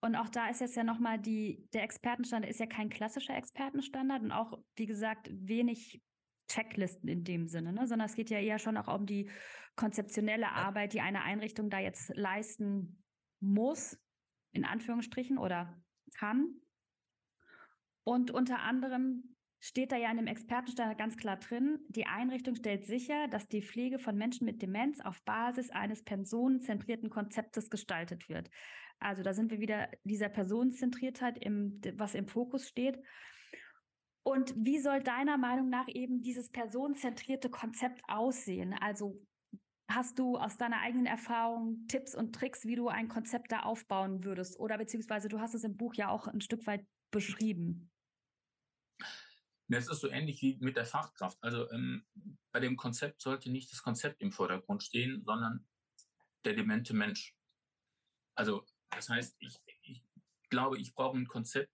Und 0.00 0.14
auch 0.14 0.28
da 0.28 0.48
ist 0.48 0.60
jetzt 0.60 0.76
ja 0.76 0.84
nochmal 0.84 1.18
die, 1.18 1.68
der 1.72 1.82
Expertenstandard 1.82 2.50
ist 2.50 2.60
ja 2.60 2.66
kein 2.66 2.88
klassischer 2.88 3.36
Expertenstandard 3.36 4.22
und 4.22 4.32
auch, 4.32 4.58
wie 4.76 4.86
gesagt, 4.86 5.28
wenig 5.32 6.00
Checklisten 6.48 7.08
in 7.08 7.24
dem 7.24 7.46
Sinne, 7.48 7.72
ne? 7.72 7.86
sondern 7.86 8.06
es 8.06 8.14
geht 8.14 8.30
ja 8.30 8.38
eher 8.38 8.58
schon 8.58 8.76
auch 8.76 8.92
um 8.92 9.06
die 9.06 9.30
konzeptionelle 9.76 10.50
Arbeit, 10.50 10.92
die 10.92 11.00
eine 11.00 11.22
Einrichtung 11.22 11.68
da 11.68 11.78
jetzt 11.78 12.14
leisten 12.16 13.02
muss, 13.40 13.98
in 14.52 14.64
Anführungsstrichen, 14.64 15.36
oder 15.36 15.80
kann. 16.14 16.54
Und 18.04 18.30
unter 18.30 18.60
anderem 18.60 19.36
steht 19.60 19.92
da 19.92 19.96
ja 19.96 20.10
in 20.10 20.18
dem 20.18 20.26
Expertenstandard 20.26 20.98
ganz 20.98 21.16
klar 21.16 21.36
drin, 21.36 21.78
die 21.88 22.06
Einrichtung 22.06 22.54
stellt 22.54 22.86
sicher, 22.86 23.28
dass 23.28 23.48
die 23.48 23.62
Pflege 23.62 23.98
von 23.98 24.16
Menschen 24.16 24.44
mit 24.44 24.62
Demenz 24.62 25.00
auf 25.00 25.22
Basis 25.22 25.70
eines 25.70 26.02
personenzentrierten 26.02 27.10
Konzeptes 27.10 27.68
gestaltet 27.68 28.28
wird. 28.28 28.50
Also 29.00 29.22
da 29.22 29.32
sind 29.32 29.50
wir 29.50 29.60
wieder 29.60 29.88
dieser 30.04 30.28
Personenzentriertheit, 30.28 31.38
im, 31.38 31.80
was 31.94 32.14
im 32.14 32.26
Fokus 32.26 32.68
steht. 32.68 32.98
Und 34.22 34.54
wie 34.56 34.78
soll 34.78 35.02
deiner 35.02 35.38
Meinung 35.38 35.70
nach 35.70 35.88
eben 35.88 36.22
dieses 36.22 36.50
personenzentrierte 36.50 37.48
Konzept 37.48 38.02
aussehen? 38.08 38.74
Also 38.74 39.20
hast 39.88 40.18
du 40.18 40.36
aus 40.36 40.56
deiner 40.58 40.80
eigenen 40.80 41.06
Erfahrung 41.06 41.86
Tipps 41.88 42.14
und 42.14 42.34
Tricks, 42.34 42.66
wie 42.66 42.76
du 42.76 42.88
ein 42.88 43.08
Konzept 43.08 43.52
da 43.52 43.60
aufbauen 43.60 44.24
würdest? 44.24 44.58
Oder 44.60 44.76
beziehungsweise 44.78 45.28
du 45.28 45.40
hast 45.40 45.54
es 45.54 45.64
im 45.64 45.76
Buch 45.76 45.94
ja 45.94 46.10
auch 46.10 46.26
ein 46.26 46.40
Stück 46.40 46.66
weit 46.66 46.84
beschrieben. 47.10 47.90
Das 49.68 49.88
ist 49.88 50.00
so 50.00 50.08
ähnlich 50.08 50.40
wie 50.40 50.56
mit 50.60 50.76
der 50.76 50.86
Fachkraft. 50.86 51.38
Also 51.42 51.70
ähm, 51.70 52.06
bei 52.52 52.60
dem 52.60 52.76
Konzept 52.76 53.20
sollte 53.20 53.50
nicht 53.50 53.70
das 53.70 53.82
Konzept 53.82 54.22
im 54.22 54.32
Vordergrund 54.32 54.82
stehen, 54.82 55.22
sondern 55.24 55.68
der 56.44 56.54
demente 56.54 56.94
Mensch. 56.94 57.34
Also 58.34 58.64
das 58.90 59.10
heißt, 59.10 59.36
ich, 59.40 59.60
ich 59.82 60.02
glaube, 60.48 60.78
ich 60.78 60.94
brauche 60.94 61.18
ein 61.18 61.28
Konzept, 61.28 61.72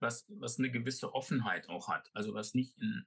was, 0.00 0.26
was 0.28 0.58
eine 0.58 0.70
gewisse 0.70 1.14
Offenheit 1.14 1.68
auch 1.68 1.88
hat. 1.88 2.10
Also 2.12 2.34
was 2.34 2.54
nicht 2.54 2.76
in, 2.78 3.06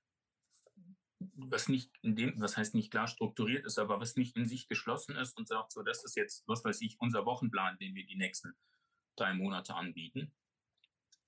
was 1.35 1.67
nicht 1.67 1.91
in 2.01 2.15
dem, 2.15 2.39
was 2.39 2.57
heißt 2.57 2.73
nicht 2.73 2.91
klar 2.91 3.07
strukturiert 3.07 3.65
ist, 3.65 3.79
aber 3.79 3.99
was 3.99 4.15
nicht 4.15 4.37
in 4.37 4.45
sich 4.45 4.67
geschlossen 4.67 5.15
ist 5.15 5.37
und 5.37 5.47
sagt, 5.47 5.73
so, 5.73 5.83
das 5.83 6.03
ist 6.03 6.15
jetzt, 6.15 6.47
was 6.47 6.63
weiß 6.63 6.81
ich, 6.81 6.97
unser 6.99 7.25
Wochenplan, 7.25 7.77
den 7.79 7.95
wir 7.95 8.05
die 8.05 8.17
nächsten 8.17 8.53
drei 9.15 9.33
Monate 9.33 9.75
anbieten. 9.75 10.33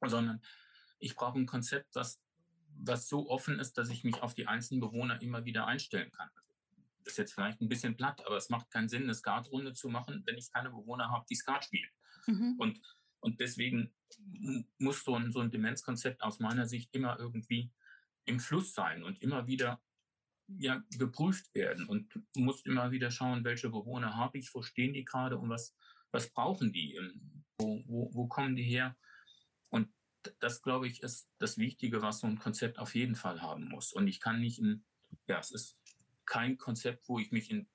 Sondern 0.05 0.41
ich 0.99 1.15
brauche 1.15 1.39
ein 1.39 1.45
Konzept, 1.45 1.95
was, 1.95 2.21
was 2.85 3.07
so 3.07 3.29
offen 3.29 3.59
ist, 3.59 3.77
dass 3.77 3.89
ich 3.89 4.03
mich 4.03 4.21
auf 4.21 4.33
die 4.33 4.47
einzelnen 4.47 4.81
Bewohner 4.81 5.21
immer 5.21 5.45
wieder 5.45 5.65
einstellen 5.67 6.11
kann. 6.11 6.29
Das 7.03 7.13
ist 7.13 7.17
jetzt 7.17 7.33
vielleicht 7.33 7.61
ein 7.61 7.69
bisschen 7.69 7.95
platt, 7.95 8.25
aber 8.25 8.37
es 8.37 8.49
macht 8.49 8.69
keinen 8.71 8.89
Sinn, 8.89 9.03
eine 9.03 9.13
Skatrunde 9.13 9.73
zu 9.73 9.89
machen, 9.89 10.23
wenn 10.25 10.37
ich 10.37 10.51
keine 10.51 10.69
Bewohner 10.69 11.09
habe, 11.09 11.25
die 11.29 11.35
Skat 11.35 11.65
spielen. 11.65 11.89
Mhm. 12.27 12.55
Und, 12.59 12.81
und 13.19 13.39
deswegen 13.39 13.93
muss 14.77 15.03
so 15.03 15.15
ein, 15.15 15.31
so 15.31 15.39
ein 15.39 15.51
Demenzkonzept 15.51 16.21
aus 16.21 16.39
meiner 16.39 16.65
Sicht 16.65 16.89
immer 16.93 17.19
irgendwie 17.19 17.71
im 18.25 18.39
Fluss 18.39 18.73
sein 18.73 19.03
und 19.03 19.21
immer 19.21 19.47
wieder 19.47 19.81
ja, 20.47 20.83
geprüft 20.91 21.53
werden 21.55 21.87
und 21.87 22.19
muss 22.35 22.65
immer 22.65 22.91
wieder 22.91 23.11
schauen, 23.11 23.43
welche 23.43 23.69
Bewohner 23.69 24.15
habe 24.15 24.37
ich, 24.37 24.53
wo 24.53 24.61
stehen 24.61 24.93
die 24.93 25.05
gerade 25.05 25.37
und 25.37 25.49
was, 25.49 25.75
was 26.11 26.29
brauchen 26.29 26.71
die, 26.73 26.95
ähm, 26.95 27.43
wo, 27.57 27.83
wo, 27.87 28.13
wo 28.13 28.27
kommen 28.27 28.55
die 28.55 28.63
her. 28.63 28.95
Und 29.69 29.89
das, 30.39 30.61
glaube 30.61 30.87
ich, 30.87 31.03
ist 31.03 31.29
das 31.39 31.57
Wichtige, 31.57 32.01
was 32.01 32.19
so 32.19 32.27
ein 32.27 32.39
Konzept 32.39 32.79
auf 32.79 32.95
jeden 32.95 33.15
Fall 33.15 33.41
haben 33.41 33.69
muss. 33.69 33.93
Und 33.93 34.07
ich 34.07 34.19
kann 34.19 34.39
nicht 34.39 34.59
in, 34.59 34.83
ja, 35.27 35.39
es 35.39 35.51
ist 35.51 35.77
kein 36.25 36.57
Konzept, 36.57 37.07
wo 37.07 37.19
ich 37.19 37.31
mich 37.31 37.49
in 37.51 37.67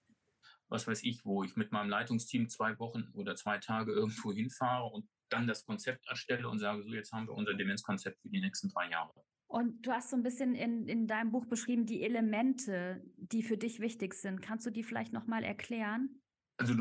was 0.68 0.86
weiß 0.86 1.02
ich, 1.02 1.24
wo 1.24 1.42
ich 1.44 1.56
mit 1.56 1.72
meinem 1.72 1.88
Leitungsteam 1.88 2.48
zwei 2.48 2.78
Wochen 2.78 3.08
oder 3.14 3.34
zwei 3.34 3.58
Tage 3.58 3.92
irgendwo 3.92 4.32
hinfahre 4.32 4.86
und 4.86 5.08
dann 5.30 5.46
das 5.46 5.64
Konzept 5.64 6.06
erstelle 6.08 6.48
und 6.48 6.58
sage, 6.58 6.82
so 6.82 6.94
jetzt 6.94 7.12
haben 7.12 7.26
wir 7.26 7.34
unser 7.34 7.54
Demenzkonzept 7.54 8.20
für 8.20 8.28
die 8.28 8.40
nächsten 8.40 8.68
drei 8.68 8.90
Jahre. 8.90 9.12
Und 9.46 9.86
du 9.86 9.92
hast 9.92 10.10
so 10.10 10.16
ein 10.16 10.22
bisschen 10.22 10.54
in, 10.54 10.86
in 10.88 11.06
deinem 11.06 11.30
Buch 11.30 11.46
beschrieben, 11.46 11.86
die 11.86 12.02
Elemente, 12.02 13.02
die 13.16 13.42
für 13.42 13.56
dich 13.56 13.80
wichtig 13.80 14.14
sind. 14.14 14.42
Kannst 14.42 14.66
du 14.66 14.70
die 14.70 14.82
vielleicht 14.82 15.12
nochmal 15.12 15.42
erklären? 15.42 16.20
Also 16.58 16.74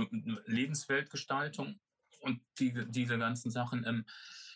Lebensweltgestaltung 0.46 1.80
und 2.22 2.42
die, 2.60 2.74
diese 2.90 3.18
ganzen 3.18 3.52
Sachen. 3.52 3.86
Ähm, 3.86 4.06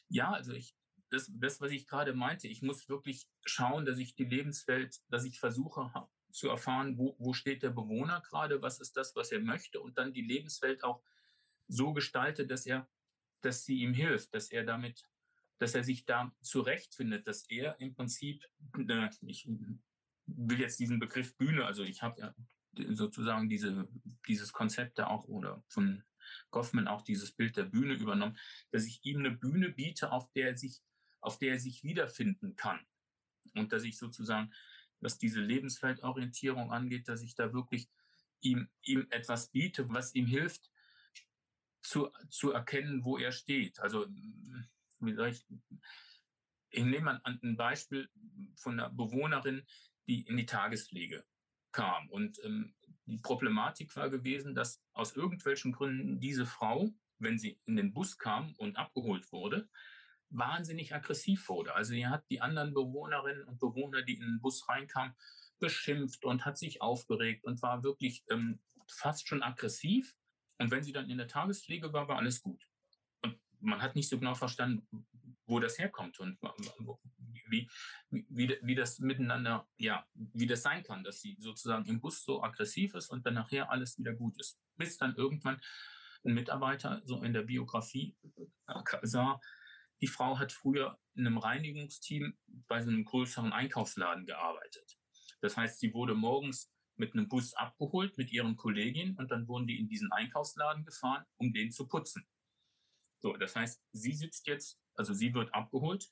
ja, 0.09 0.31
also 0.31 0.51
ich, 0.51 0.75
das, 1.11 1.31
das, 1.35 1.61
was 1.61 1.71
ich 1.71 1.87
gerade 1.87 2.13
meinte, 2.13 2.47
ich 2.47 2.61
muss 2.61 2.89
wirklich 2.89 3.27
schauen, 3.45 3.85
dass 3.85 3.97
ich 3.97 4.15
die 4.15 4.25
Lebenswelt, 4.25 5.01
dass 5.09 5.25
ich 5.25 5.39
versuche, 5.39 5.91
zu 6.31 6.49
erfahren, 6.49 6.97
wo, 6.97 7.15
wo 7.19 7.33
steht 7.33 7.63
der 7.63 7.71
Bewohner 7.71 8.21
gerade, 8.21 8.61
was 8.61 8.79
ist 8.79 8.95
das, 8.95 9.15
was 9.15 9.31
er 9.31 9.41
möchte 9.41 9.81
und 9.81 9.97
dann 9.97 10.13
die 10.13 10.21
Lebenswelt 10.21 10.83
auch 10.83 11.03
so 11.67 11.93
gestalte, 11.93 12.47
dass 12.47 12.65
er, 12.65 12.89
dass 13.41 13.65
sie 13.65 13.81
ihm 13.81 13.93
hilft, 13.93 14.33
dass 14.33 14.49
er 14.49 14.63
damit, 14.63 15.09
dass 15.57 15.75
er 15.75 15.83
sich 15.83 16.05
da 16.05 16.33
zurechtfindet, 16.41 17.27
dass 17.27 17.49
er 17.49 17.79
im 17.79 17.93
Prinzip, 17.93 18.43
ich 19.21 19.49
will 20.25 20.59
jetzt 20.59 20.79
diesen 20.79 20.99
Begriff 20.99 21.35
Bühne, 21.37 21.65
also 21.65 21.83
ich 21.83 22.01
habe 22.01 22.21
ja 22.21 22.35
sozusagen 22.93 23.49
diese, 23.49 23.87
dieses 24.27 24.53
Konzept 24.53 24.99
da 24.99 25.07
auch 25.07 25.25
oder 25.25 25.63
von 25.67 26.03
Goffman 26.51 26.87
auch 26.87 27.01
dieses 27.01 27.33
Bild 27.33 27.57
der 27.57 27.65
Bühne 27.65 27.93
übernommen, 27.93 28.37
dass 28.71 28.85
ich 28.85 29.03
ihm 29.03 29.19
eine 29.19 29.31
Bühne 29.31 29.69
biete, 29.69 30.11
auf 30.11 30.31
der 30.31 30.49
er 30.49 30.57
sich, 30.57 30.81
auf 31.21 31.37
der 31.37 31.53
er 31.53 31.59
sich 31.59 31.83
wiederfinden 31.83 32.55
kann. 32.55 32.79
Und 33.55 33.71
dass 33.71 33.83
ich 33.83 33.97
sozusagen 33.97 34.51
was 35.01 35.17
diese 35.17 35.41
Lebensfeldorientierung 35.41 36.71
angeht, 36.71 37.07
dass 37.07 37.21
ich 37.21 37.35
da 37.35 37.53
wirklich 37.53 37.89
ihm, 38.39 38.69
ihm 38.83 39.07
etwas 39.09 39.49
biete, 39.49 39.89
was 39.89 40.15
ihm 40.15 40.27
hilft, 40.27 40.71
zu, 41.81 42.11
zu 42.29 42.51
erkennen, 42.51 43.03
wo 43.03 43.17
er 43.17 43.31
steht. 43.31 43.79
Also, 43.79 44.07
wie 44.99 45.13
soll 45.13 45.29
ich, 45.29 45.45
ich 46.69 46.83
nehme 46.83 47.23
an, 47.25 47.39
ein 47.41 47.57
Beispiel 47.57 48.09
von 48.55 48.79
einer 48.79 48.89
Bewohnerin, 48.89 49.65
die 50.07 50.21
in 50.21 50.37
die 50.37 50.45
Tagespflege 50.45 51.25
kam. 51.71 52.09
Und 52.09 52.39
ähm, 52.43 52.75
die 53.05 53.17
Problematik 53.17 53.95
war 53.95 54.09
gewesen, 54.09 54.53
dass 54.53 54.83
aus 54.93 55.15
irgendwelchen 55.15 55.71
Gründen 55.71 56.19
diese 56.19 56.45
Frau, 56.45 56.93
wenn 57.17 57.39
sie 57.39 57.59
in 57.65 57.75
den 57.75 57.93
Bus 57.93 58.17
kam 58.17 58.53
und 58.57 58.77
abgeholt 58.77 59.31
wurde, 59.31 59.67
wahnsinnig 60.31 60.93
aggressiv 60.95 61.47
wurde. 61.49 61.75
Also 61.75 61.93
er 61.93 62.09
hat 62.09 62.23
die 62.29 62.41
anderen 62.41 62.73
Bewohnerinnen 62.73 63.43
und 63.43 63.59
Bewohner, 63.59 64.01
die 64.01 64.15
in 64.15 64.21
den 64.21 64.41
Bus 64.41 64.67
reinkamen, 64.67 65.13
beschimpft 65.59 66.25
und 66.25 66.45
hat 66.45 66.57
sich 66.57 66.81
aufgeregt 66.81 67.45
und 67.45 67.61
war 67.61 67.83
wirklich 67.83 68.23
ähm, 68.29 68.59
fast 68.87 69.27
schon 69.27 69.43
aggressiv. 69.43 70.15
Und 70.57 70.71
wenn 70.71 70.83
sie 70.83 70.91
dann 70.91 71.09
in 71.09 71.17
der 71.17 71.27
Tagespflege 71.27 71.93
war, 71.93 72.07
war 72.07 72.17
alles 72.17 72.41
gut. 72.41 72.67
Und 73.21 73.39
man 73.59 73.81
hat 73.81 73.95
nicht 73.95 74.09
so 74.09 74.19
genau 74.19 74.35
verstanden, 74.35 74.87
wo 75.45 75.59
das 75.59 75.77
herkommt 75.77 76.19
und 76.19 76.37
wie, 77.47 77.69
wie, 78.09 78.57
wie 78.61 78.75
das 78.75 78.99
miteinander, 78.99 79.67
ja, 79.77 80.05
wie 80.13 80.47
das 80.47 80.63
sein 80.63 80.83
kann, 80.83 81.03
dass 81.03 81.21
sie 81.21 81.35
sozusagen 81.39 81.85
im 81.85 81.99
Bus 81.99 82.23
so 82.23 82.41
aggressiv 82.41 82.95
ist 82.95 83.09
und 83.09 83.25
dann 83.25 83.33
nachher 83.33 83.69
alles 83.69 83.97
wieder 83.97 84.13
gut 84.13 84.39
ist. 84.39 84.59
Bis 84.77 84.97
dann 84.97 85.15
irgendwann 85.15 85.61
ein 86.23 86.33
Mitarbeiter 86.33 87.01
so 87.05 87.21
in 87.23 87.33
der 87.33 87.41
Biografie 87.41 88.15
äh, 88.67 88.97
sah, 89.03 89.39
die 90.01 90.07
Frau 90.07 90.39
hat 90.39 90.51
früher 90.51 90.99
in 91.13 91.27
einem 91.27 91.37
Reinigungsteam 91.37 92.37
bei 92.67 92.77
einem 92.77 93.05
größeren 93.05 93.53
Einkaufsladen 93.53 94.25
gearbeitet. 94.25 94.97
Das 95.41 95.57
heißt, 95.57 95.79
sie 95.79 95.93
wurde 95.93 96.15
morgens 96.15 96.71
mit 96.95 97.13
einem 97.13 97.27
Bus 97.27 97.53
abgeholt 97.53 98.17
mit 98.17 98.31
ihren 98.31 98.55
Kolleginnen 98.55 99.15
und 99.17 99.31
dann 99.31 99.47
wurden 99.47 99.67
die 99.67 99.79
in 99.79 99.87
diesen 99.87 100.11
Einkaufsladen 100.11 100.85
gefahren, 100.85 101.25
um 101.37 101.53
den 101.53 101.71
zu 101.71 101.87
putzen. 101.87 102.25
So, 103.19 103.37
das 103.37 103.55
heißt, 103.55 103.81
sie 103.91 104.13
sitzt 104.13 104.47
jetzt, 104.47 104.79
also 104.95 105.13
sie 105.13 105.33
wird 105.33 105.53
abgeholt 105.53 106.11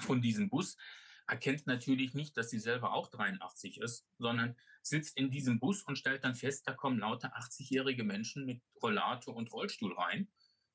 von 0.00 0.22
diesem 0.22 0.48
Bus, 0.48 0.76
erkennt 1.26 1.66
natürlich 1.66 2.14
nicht, 2.14 2.36
dass 2.36 2.50
sie 2.50 2.58
selber 2.58 2.92
auch 2.92 3.08
83 3.08 3.80
ist, 3.80 4.06
sondern 4.18 4.56
sitzt 4.82 5.16
in 5.16 5.30
diesem 5.30 5.60
Bus 5.60 5.82
und 5.82 5.96
stellt 5.96 6.24
dann 6.24 6.34
fest, 6.34 6.66
da 6.66 6.72
kommen 6.72 6.98
lauter 6.98 7.36
80-jährige 7.36 8.04
Menschen 8.04 8.44
mit 8.44 8.60
Rollator 8.82 9.34
und 9.34 9.52
Rollstuhl 9.52 9.94
rein 9.94 10.28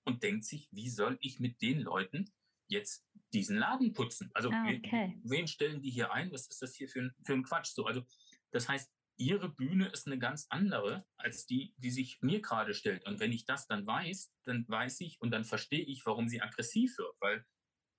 und 0.07 0.23
denkt 0.23 0.45
sich, 0.45 0.69
wie 0.71 0.89
soll 0.89 1.17
ich 1.21 1.39
mit 1.39 1.61
den 1.61 1.81
Leuten 1.81 2.31
jetzt 2.67 3.05
diesen 3.33 3.57
Laden 3.57 3.93
putzen? 3.93 4.31
Also 4.33 4.49
ah, 4.49 4.63
okay. 4.63 5.19
wen, 5.23 5.47
stellen 5.47 5.81
die 5.81 5.91
hier 5.91 6.11
ein? 6.13 6.31
Was 6.31 6.47
ist 6.47 6.61
das 6.61 6.75
hier 6.75 6.87
für 6.87 7.01
ein, 7.01 7.11
für 7.25 7.33
ein 7.33 7.43
Quatsch? 7.43 7.73
So, 7.73 7.85
also 7.85 8.03
das 8.51 8.69
heißt, 8.69 8.89
ihre 9.17 9.49
Bühne 9.49 9.87
ist 9.89 10.07
eine 10.07 10.17
ganz 10.17 10.47
andere 10.49 11.05
als 11.17 11.45
die, 11.45 11.73
die 11.77 11.91
sich 11.91 12.19
mir 12.21 12.41
gerade 12.41 12.73
stellt. 12.73 13.05
Und 13.05 13.19
wenn 13.19 13.33
ich 13.33 13.45
das 13.45 13.67
dann 13.67 13.85
weiß, 13.85 14.31
dann 14.45 14.65
weiß 14.67 15.01
ich 15.01 15.19
und 15.19 15.31
dann 15.31 15.43
verstehe 15.43 15.83
ich, 15.83 16.05
warum 16.05 16.29
sie 16.29 16.41
aggressiv 16.41 16.97
wird, 16.97 17.15
weil 17.19 17.45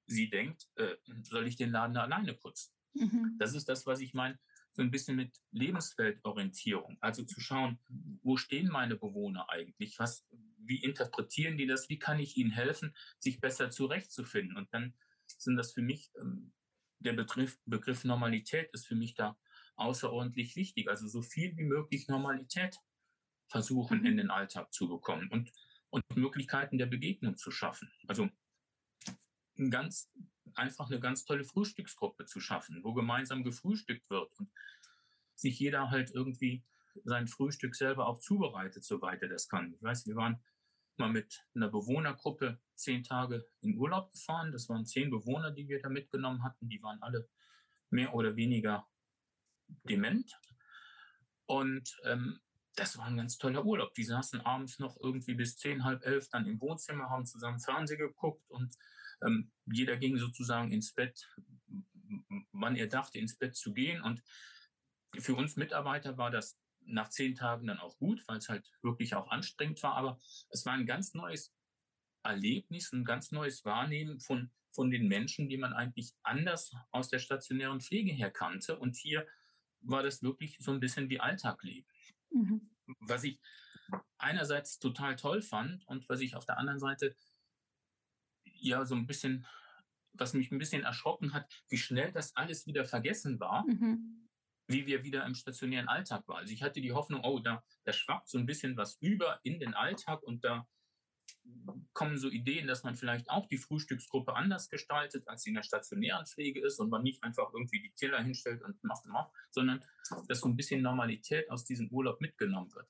sie 0.07 0.31
denkt, 0.31 0.67
äh, 0.77 0.97
soll 1.25 1.47
ich 1.47 1.57
den 1.57 1.71
Laden 1.71 1.97
alleine 1.97 2.35
putzen? 2.35 2.73
Mhm. 2.95 3.37
Das 3.39 3.55
ist 3.55 3.69
das, 3.69 3.85
was 3.85 4.01
ich 4.01 4.15
meine, 4.15 4.39
so 4.73 4.83
ein 4.83 4.91
bisschen 4.91 5.17
mit 5.17 5.37
Lebensweltorientierung. 5.51 6.97
Also 7.01 7.25
zu 7.25 7.41
schauen, 7.41 7.79
wo 8.23 8.37
stehen 8.37 8.69
meine 8.69 8.97
Bewohner 8.97 9.51
eigentlich? 9.51 9.99
Was, 9.99 10.27
wie 10.69 10.83
interpretieren 10.83 11.57
die 11.57 11.67
das? 11.67 11.89
Wie 11.89 11.99
kann 11.99 12.21
ich 12.21 12.37
ihnen 12.37 12.51
helfen, 12.51 12.95
sich 13.19 13.41
besser 13.41 13.71
zurechtzufinden? 13.71 14.57
Und 14.57 14.73
dann 14.73 14.95
sind 15.27 15.57
das 15.57 15.73
für 15.73 15.83
mich, 15.83 16.13
ähm, 16.21 16.53
der 17.01 17.13
Begriff, 17.13 17.59
Begriff 17.65 18.05
Normalität 18.05 18.71
ist 18.73 18.87
für 18.87 18.97
mich 18.97 19.15
da 19.15 19.39
außerordentlich 19.77 20.57
wichtig. 20.57 20.89
Also 20.89 21.07
so 21.09 21.23
viel 21.23 21.57
wie 21.57 21.65
möglich 21.65 22.09
Normalität 22.09 22.77
versuchen 23.49 24.01
mhm. 24.01 24.07
in 24.07 24.17
den 24.17 24.31
Alltag 24.31 24.73
zu 24.73 24.89
bekommen. 24.89 25.29
Und 25.31 25.53
und 25.91 26.05
Möglichkeiten 26.17 26.79
der 26.79 26.87
Begegnung 26.87 27.37
zu 27.37 27.51
schaffen. 27.51 27.91
Also 28.07 28.29
ganz 29.71 30.11
einfach 30.55 30.87
eine 30.87 31.01
ganz 31.01 31.25
tolle 31.25 31.45
Frühstücksgruppe 31.45 32.25
zu 32.25 32.41
schaffen, 32.41 32.83
wo 32.83 32.93
gemeinsam 32.95 33.45
gefrühstückt 33.45 34.09
wird 34.11 34.31
und 34.39 34.51
sich 35.35 35.59
jeder 35.59 35.91
halt 35.91 36.11
irgendwie 36.15 36.65
sein 37.05 37.29
Frühstück 37.29 37.77
selber 37.77 38.07
auch 38.07 38.19
zubereitet, 38.19 38.85
soweit 38.85 39.23
er 39.23 39.29
das 39.29 39.49
kann. 39.49 39.73
Ich 39.73 39.83
weiß, 39.83 40.07
wir 40.07 40.17
waren 40.17 40.43
mal 40.99 41.11
mit 41.11 41.45
einer 41.55 41.69
Bewohnergruppe 41.69 42.61
zehn 42.75 43.03
Tage 43.03 43.47
in 43.61 43.77
Urlaub 43.77 44.11
gefahren. 44.13 44.53
Das 44.53 44.69
waren 44.69 44.87
zehn 44.87 45.11
Bewohner, 45.11 45.51
die 45.51 45.69
wir 45.69 45.81
da 45.81 45.89
mitgenommen 45.89 46.43
hatten. 46.43 46.69
Die 46.69 46.83
waren 46.83 47.03
alle 47.03 47.29
mehr 47.91 48.15
oder 48.15 48.37
weniger 48.37 48.87
dement. 49.85 50.39
Und 51.47 51.99
ähm, 52.05 52.41
das 52.75 52.97
war 52.97 53.07
ein 53.07 53.17
ganz 53.17 53.39
toller 53.39 53.65
Urlaub. 53.65 53.95
Die 53.95 54.05
saßen 54.05 54.41
abends 54.43 54.79
noch 54.79 54.97
irgendwie 55.01 55.35
bis 55.35 55.57
zehn, 55.57 55.85
halb 55.85 56.05
elf 56.05 56.29
dann 56.29 56.47
im 56.47 56.61
Wohnzimmer, 56.61 57.11
haben 57.11 57.27
zusammen 57.27 57.61
Fernsehen 57.61 57.99
geguckt 57.99 58.49
und 58.51 58.77
ähm, 59.23 59.51
jeder 59.67 59.97
ging 59.97 60.17
sozusagen 60.17 60.71
ins 60.71 60.95
Bett, 60.95 61.29
wann 62.53 62.77
er 62.77 62.87
dachte, 62.87 63.19
ins 63.19 63.37
Bett 63.37 63.57
zu 63.57 63.73
gehen. 63.73 64.03
Und 64.03 64.23
für 65.19 65.35
uns 65.35 65.57
Mitarbeiter 65.57 66.17
war 66.19 66.31
das 66.31 66.59
nach 66.89 67.09
zehn 67.09 67.35
Tagen 67.35 67.67
dann 67.67 67.79
auch 67.79 67.97
gut, 67.99 68.27
weil 68.27 68.39
es 68.39 68.49
halt 68.49 68.71
wirklich 68.83 69.15
auch 69.15 69.31
anstrengend 69.31 69.83
war. 69.83 69.95
Aber 69.95 70.19
es 70.51 70.65
war 70.67 70.73
ein 70.73 70.87
ganz 70.87 71.15
neues 71.15 71.55
Erlebnis, 72.23 72.93
ein 72.93 73.05
ganz 73.05 73.31
neues 73.31 73.65
Wahrnehmen 73.65 74.21
von, 74.21 74.51
von 74.73 74.91
den 74.91 75.09
Menschen, 75.09 75.49
die 75.49 75.57
man 75.57 75.73
eigentlich 75.73 76.15
anders 76.23 76.75
aus 76.91 77.09
der 77.09 77.19
stationären 77.19 77.81
Pflege 77.81 78.13
her 78.13 78.31
kannte. 78.31 78.79
Und 78.79 78.97
hier 78.97 79.27
war 79.81 80.03
das 80.03 80.23
wirklich 80.23 80.57
so 80.61 80.73
ein 80.73 80.81
bisschen 80.81 81.09
wie 81.09 81.21
Alltagleben. 81.21 81.89
Mhm. 82.31 82.71
Was 83.01 83.25
ich 83.25 83.41
einerseits 84.19 84.79
total 84.79 85.17
toll 85.17 85.43
fand 85.43 85.87
und 85.87 86.09
was 86.09 86.21
ich 86.21 86.35
auf 86.35 86.45
der 86.45 86.59
anderen 86.59 86.81
Seite 86.81 87.15
ja 88.45 88.85
so 88.85 88.95
ein 88.95 89.07
bisschen, 89.07 89.47
was 90.13 90.35
mich 90.35 90.51
ein 90.51 90.59
bisschen 90.59 90.83
erschrocken 90.83 91.33
hat, 91.33 91.49
wie 91.69 91.79
schnell 91.79 92.13
das 92.13 92.35
alles 92.35 92.67
wieder 92.67 92.85
vergessen 92.85 93.39
war. 93.41 93.65
Mhm 93.67 94.28
wie 94.69 94.87
wir 94.87 95.03
wieder 95.03 95.25
im 95.27 95.35
stationären 95.35 95.89
Alltag 95.89 96.29
waren. 96.29 96.39
Also 96.39 96.53
ich 96.53 96.63
hatte 96.63 96.81
die 96.81 96.93
Hoffnung, 96.93 97.23
oh, 97.25 97.41
da, 97.41 97.65
da 97.85 97.93
schwappt 97.93 98.29
so 98.29 98.39
ein 98.39 98.47
bisschen 98.47 98.77
was 98.77 98.97
über 99.01 99.41
in 99.43 99.59
den 99.59 99.75
Alltag 99.75 100.23
und 100.23 100.45
da 100.45 100.69
kommen 101.93 102.19
so 102.19 102.29
Ideen, 102.29 102.67
dass 102.67 102.85
man 102.85 102.95
vielleicht 102.95 103.29
auch 103.31 103.47
die 103.47 103.57
Frühstücksgruppe 103.57 104.35
anders 104.35 104.69
gestaltet, 104.69 105.27
als 105.27 105.43
sie 105.43 105.51
in 105.51 105.57
der 105.57 105.63
stationären 105.63 106.27
Pflege 106.27 106.61
ist 106.61 106.79
und 106.79 106.91
man 106.91 107.03
nicht 107.03 107.23
einfach 107.25 107.53
irgendwie 107.53 107.81
die 107.81 107.93
Teller 107.93 108.23
hinstellt 108.23 108.63
und 108.63 108.83
macht 108.85 109.05
und 109.07 109.13
macht, 109.13 109.33
sondern 109.51 109.85
dass 110.29 110.41
so 110.41 110.49
ein 110.49 110.57
bisschen 110.57 110.83
Normalität 110.83 111.51
aus 111.51 111.65
diesem 111.65 111.89
Urlaub 111.89 112.21
mitgenommen 112.21 112.73
wird. 112.75 112.89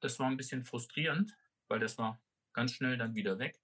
Das 0.00 0.18
war 0.18 0.28
ein 0.28 0.36
bisschen 0.36 0.64
frustrierend, 0.64 1.36
weil 1.68 1.80
das 1.80 1.98
war 1.98 2.20
ganz 2.52 2.72
schnell 2.72 2.98
dann 2.98 3.14
wieder 3.14 3.38
weg. 3.38 3.60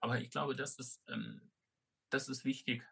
Aber 0.00 0.20
ich 0.20 0.30
glaube, 0.30 0.54
das 0.54 0.78
ist, 0.78 1.02
ähm, 1.08 1.50
das 2.10 2.28
ist 2.28 2.44
wichtig, 2.44 2.82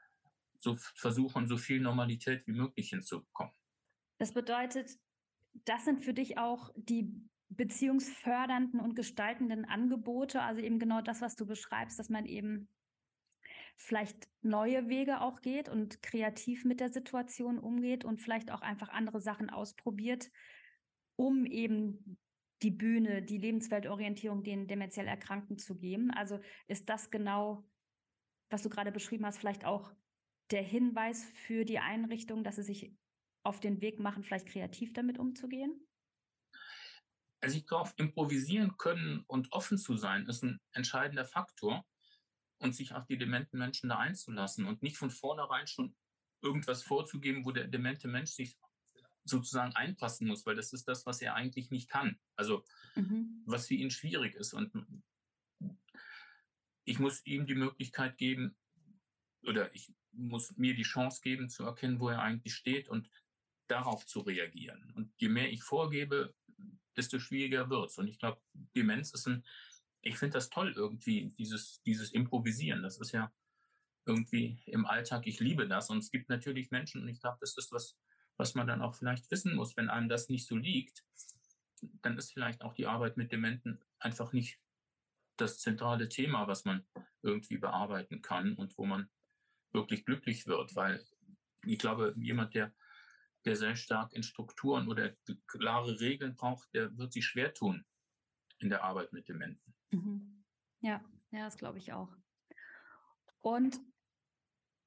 so 0.58 0.76
versuchen, 0.76 1.46
so 1.46 1.56
viel 1.56 1.80
Normalität 1.80 2.46
wie 2.46 2.52
möglich 2.52 2.88
hinzubekommen. 2.90 3.52
Das 4.18 4.32
bedeutet, 4.32 4.98
das 5.64 5.84
sind 5.84 6.04
für 6.04 6.14
dich 6.14 6.38
auch 6.38 6.70
die 6.76 7.12
beziehungsfördernden 7.48 8.80
und 8.80 8.96
gestaltenden 8.96 9.64
Angebote, 9.64 10.42
also 10.42 10.60
eben 10.60 10.78
genau 10.78 11.00
das, 11.00 11.20
was 11.20 11.36
du 11.36 11.46
beschreibst, 11.46 11.98
dass 11.98 12.08
man 12.08 12.26
eben 12.26 12.68
vielleicht 13.76 14.28
neue 14.42 14.88
Wege 14.88 15.20
auch 15.20 15.42
geht 15.42 15.68
und 15.68 16.02
kreativ 16.02 16.64
mit 16.64 16.80
der 16.80 16.92
Situation 16.92 17.58
umgeht 17.58 18.04
und 18.04 18.20
vielleicht 18.20 18.50
auch 18.50 18.62
einfach 18.62 18.88
andere 18.88 19.20
Sachen 19.20 19.50
ausprobiert, 19.50 20.30
um 21.16 21.44
eben 21.44 22.18
die 22.62 22.70
Bühne, 22.70 23.22
die 23.22 23.38
Lebensweltorientierung 23.38 24.42
den 24.42 24.66
demenziell 24.66 25.06
Erkrankten 25.06 25.58
zu 25.58 25.76
geben. 25.76 26.10
Also 26.10 26.40
ist 26.68 26.88
das 26.88 27.10
genau, 27.10 27.68
was 28.48 28.62
du 28.62 28.70
gerade 28.70 28.92
beschrieben 28.92 29.26
hast, 29.26 29.38
vielleicht 29.38 29.64
auch 29.64 29.92
der 30.50 30.62
Hinweis 30.62 31.24
für 31.24 31.64
die 31.64 31.78
Einrichtung, 31.78 32.44
dass 32.44 32.56
sie 32.56 32.62
sich 32.62 32.96
auf 33.46 33.60
den 33.60 33.80
Weg 33.80 33.98
machen, 33.98 34.24
vielleicht 34.24 34.46
kreativ 34.46 34.92
damit 34.92 35.18
umzugehen? 35.18 35.86
Also 37.40 37.58
ich 37.58 37.66
glaube, 37.66 37.90
improvisieren 37.96 38.76
können 38.76 39.24
und 39.26 39.52
offen 39.52 39.78
zu 39.78 39.96
sein, 39.96 40.26
ist 40.26 40.42
ein 40.42 40.60
entscheidender 40.72 41.24
Faktor 41.24 41.86
und 42.58 42.74
sich 42.74 42.94
auf 42.94 43.06
die 43.06 43.18
dementen 43.18 43.58
Menschen 43.58 43.90
da 43.90 43.98
einzulassen 43.98 44.66
und 44.66 44.82
nicht 44.82 44.96
von 44.96 45.10
vornherein 45.10 45.66
schon 45.66 45.94
irgendwas 46.42 46.82
vorzugeben, 46.82 47.44
wo 47.44 47.52
der 47.52 47.68
demente 47.68 48.08
Mensch 48.08 48.30
sich 48.30 48.56
sozusagen 49.24 49.74
einpassen 49.74 50.26
muss, 50.26 50.46
weil 50.46 50.56
das 50.56 50.72
ist 50.72 50.88
das, 50.88 51.04
was 51.04 51.20
er 51.20 51.34
eigentlich 51.34 51.70
nicht 51.70 51.88
kann. 51.88 52.18
Also 52.36 52.64
mhm. 52.94 53.42
was 53.44 53.66
für 53.66 53.74
ihn 53.74 53.90
schwierig 53.90 54.34
ist. 54.34 54.54
Und 54.54 54.72
ich 56.84 56.98
muss 56.98 57.24
ihm 57.26 57.46
die 57.46 57.54
Möglichkeit 57.54 58.16
geben, 58.16 58.56
oder 59.42 59.74
ich 59.74 59.92
muss 60.12 60.56
mir 60.56 60.74
die 60.74 60.82
Chance 60.82 61.20
geben, 61.22 61.48
zu 61.48 61.64
erkennen, 61.64 62.00
wo 62.00 62.08
er 62.08 62.22
eigentlich 62.22 62.54
steht 62.54 62.88
und 62.88 63.10
darauf 63.68 64.06
zu 64.06 64.20
reagieren. 64.20 64.92
Und 64.94 65.12
je 65.16 65.28
mehr 65.28 65.50
ich 65.50 65.62
vorgebe, 65.62 66.34
desto 66.96 67.18
schwieriger 67.18 67.68
wird 67.68 67.90
es. 67.90 67.98
Und 67.98 68.08
ich 68.08 68.18
glaube, 68.18 68.40
Demenz 68.74 69.12
ist 69.12 69.26
ein, 69.26 69.44
ich 70.02 70.18
finde 70.18 70.34
das 70.34 70.50
toll 70.50 70.72
irgendwie, 70.76 71.32
dieses, 71.38 71.82
dieses 71.82 72.12
Improvisieren. 72.12 72.82
Das 72.82 72.98
ist 72.98 73.12
ja 73.12 73.32
irgendwie 74.06 74.62
im 74.66 74.86
Alltag, 74.86 75.26
ich 75.26 75.40
liebe 75.40 75.68
das. 75.68 75.90
Und 75.90 75.98
es 75.98 76.10
gibt 76.10 76.28
natürlich 76.28 76.70
Menschen, 76.70 77.02
und 77.02 77.08
ich 77.08 77.20
glaube, 77.20 77.38
das 77.40 77.56
ist 77.56 77.72
was, 77.72 77.98
was 78.36 78.54
man 78.54 78.66
dann 78.66 78.82
auch 78.82 78.94
vielleicht 78.94 79.30
wissen 79.30 79.54
muss, 79.54 79.76
wenn 79.76 79.90
einem 79.90 80.08
das 80.08 80.28
nicht 80.28 80.46
so 80.46 80.56
liegt, 80.56 81.04
dann 82.02 82.16
ist 82.16 82.32
vielleicht 82.32 82.62
auch 82.62 82.74
die 82.74 82.86
Arbeit 82.86 83.16
mit 83.16 83.32
Dementen 83.32 83.80
einfach 83.98 84.32
nicht 84.32 84.58
das 85.36 85.58
zentrale 85.58 86.08
Thema, 86.08 86.46
was 86.48 86.64
man 86.64 86.86
irgendwie 87.22 87.58
bearbeiten 87.58 88.22
kann 88.22 88.54
und 88.54 88.76
wo 88.78 88.86
man 88.86 89.10
wirklich 89.72 90.04
glücklich 90.04 90.46
wird, 90.46 90.74
weil 90.74 91.04
ich 91.64 91.78
glaube, 91.78 92.14
jemand, 92.16 92.54
der 92.54 92.72
der 93.46 93.56
sehr 93.56 93.76
stark 93.76 94.12
in 94.12 94.22
Strukturen 94.22 94.88
oder 94.88 95.12
klare 95.46 96.00
Regeln 96.00 96.34
braucht, 96.34 96.68
der 96.74 96.96
wird 96.98 97.12
sich 97.12 97.24
schwer 97.24 97.54
tun 97.54 97.84
in 98.58 98.68
der 98.68 98.82
Arbeit 98.82 99.12
mit 99.12 99.28
Dementen. 99.28 99.74
Mhm. 99.90 100.44
Ja, 100.80 101.02
ja, 101.30 101.44
das 101.44 101.56
glaube 101.56 101.78
ich 101.78 101.92
auch. 101.92 102.14
Und 103.40 103.80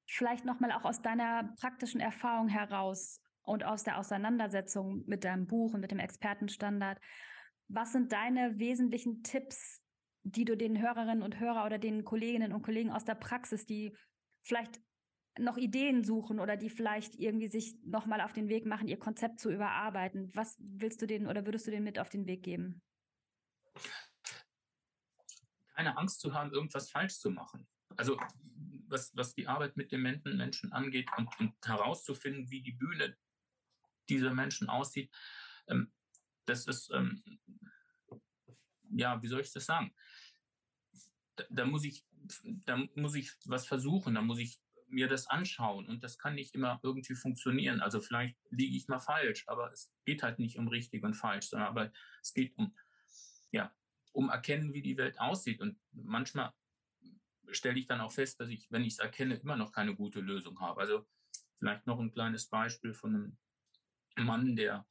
vielleicht 0.06 0.44
nochmal 0.44 0.72
auch 0.72 0.84
aus 0.84 1.02
deiner 1.02 1.54
praktischen 1.58 2.00
Erfahrung 2.00 2.48
heraus 2.48 3.22
und 3.42 3.64
aus 3.64 3.84
der 3.84 3.98
Auseinandersetzung 3.98 5.04
mit 5.06 5.24
deinem 5.24 5.46
Buch 5.46 5.72
und 5.72 5.80
mit 5.80 5.90
dem 5.90 5.98
Expertenstandard, 5.98 7.00
was 7.68 7.92
sind 7.92 8.12
deine 8.12 8.58
wesentlichen 8.58 9.22
Tipps, 9.22 9.80
die 10.22 10.44
du 10.44 10.56
den 10.56 10.80
Hörerinnen 10.80 11.22
und 11.22 11.38
Hörern 11.38 11.66
oder 11.66 11.78
den 11.78 12.04
Kolleginnen 12.04 12.52
und 12.52 12.62
Kollegen 12.62 12.90
aus 12.90 13.04
der 13.04 13.14
Praxis, 13.14 13.64
die 13.64 13.96
vielleicht 14.42 14.80
noch 15.38 15.56
Ideen 15.56 16.04
suchen 16.04 16.40
oder 16.40 16.56
die 16.56 16.70
vielleicht 16.70 17.14
irgendwie 17.14 17.48
sich 17.48 17.76
nochmal 17.84 18.20
auf 18.20 18.32
den 18.32 18.48
Weg 18.48 18.66
machen, 18.66 18.88
ihr 18.88 18.98
Konzept 18.98 19.40
zu 19.40 19.50
überarbeiten. 19.50 20.34
Was 20.34 20.56
willst 20.58 21.00
du 21.02 21.06
denen 21.06 21.26
oder 21.26 21.46
würdest 21.46 21.66
du 21.66 21.70
denen 21.70 21.84
mit 21.84 21.98
auf 21.98 22.08
den 22.08 22.26
Weg 22.26 22.42
geben? 22.42 22.82
Keine 25.74 25.96
Angst 25.96 26.20
zu 26.20 26.34
haben, 26.34 26.52
irgendwas 26.52 26.90
falsch 26.90 27.14
zu 27.14 27.30
machen. 27.30 27.66
Also 27.96 28.18
was, 28.86 29.16
was 29.16 29.34
die 29.34 29.46
Arbeit 29.46 29.76
mit 29.76 29.92
dementen 29.92 30.36
Menschen 30.36 30.72
angeht 30.72 31.08
und, 31.16 31.28
und 31.38 31.54
herauszufinden, 31.64 32.50
wie 32.50 32.62
die 32.62 32.72
Bühne 32.72 33.16
dieser 34.08 34.34
Menschen 34.34 34.68
aussieht, 34.68 35.10
ähm, 35.68 35.92
das 36.46 36.66
ist, 36.66 36.90
ähm, 36.92 37.22
ja, 38.90 39.22
wie 39.22 39.28
soll 39.28 39.40
ich 39.40 39.52
das 39.52 39.66
sagen? 39.66 39.94
Da, 41.36 41.44
da, 41.48 41.64
muss 41.64 41.84
ich, 41.84 42.04
da 42.42 42.84
muss 42.96 43.14
ich 43.14 43.32
was 43.44 43.66
versuchen, 43.66 44.14
da 44.14 44.22
muss 44.22 44.40
ich 44.40 44.60
mir 44.90 45.08
das 45.08 45.26
anschauen 45.26 45.88
und 45.88 46.02
das 46.04 46.18
kann 46.18 46.34
nicht 46.34 46.54
immer 46.54 46.80
irgendwie 46.82 47.14
funktionieren. 47.14 47.80
Also 47.80 48.00
vielleicht 48.00 48.36
liege 48.50 48.76
ich 48.76 48.88
mal 48.88 48.98
falsch, 48.98 49.44
aber 49.46 49.72
es 49.72 49.92
geht 50.04 50.22
halt 50.22 50.38
nicht 50.38 50.58
um 50.58 50.68
richtig 50.68 51.02
und 51.04 51.14
falsch, 51.14 51.48
sondern 51.48 51.68
aber 51.68 51.92
es 52.22 52.34
geht 52.34 52.56
um, 52.56 52.76
ja, 53.52 53.74
um 54.12 54.28
erkennen, 54.28 54.72
wie 54.72 54.82
die 54.82 54.96
Welt 54.96 55.18
aussieht. 55.20 55.60
Und 55.60 55.78
manchmal 55.92 56.52
stelle 57.50 57.78
ich 57.78 57.86
dann 57.86 58.00
auch 58.00 58.12
fest, 58.12 58.40
dass 58.40 58.48
ich, 58.48 58.70
wenn 58.70 58.84
ich 58.84 58.94
es 58.94 58.98
erkenne, 58.98 59.36
immer 59.36 59.56
noch 59.56 59.72
keine 59.72 59.94
gute 59.94 60.20
Lösung 60.20 60.60
habe. 60.60 60.80
Also 60.80 61.06
vielleicht 61.58 61.86
noch 61.86 61.98
ein 61.98 62.12
kleines 62.12 62.48
Beispiel 62.48 62.94
von 62.94 63.14
einem 64.16 64.26
Mann, 64.26 64.56
der 64.56 64.86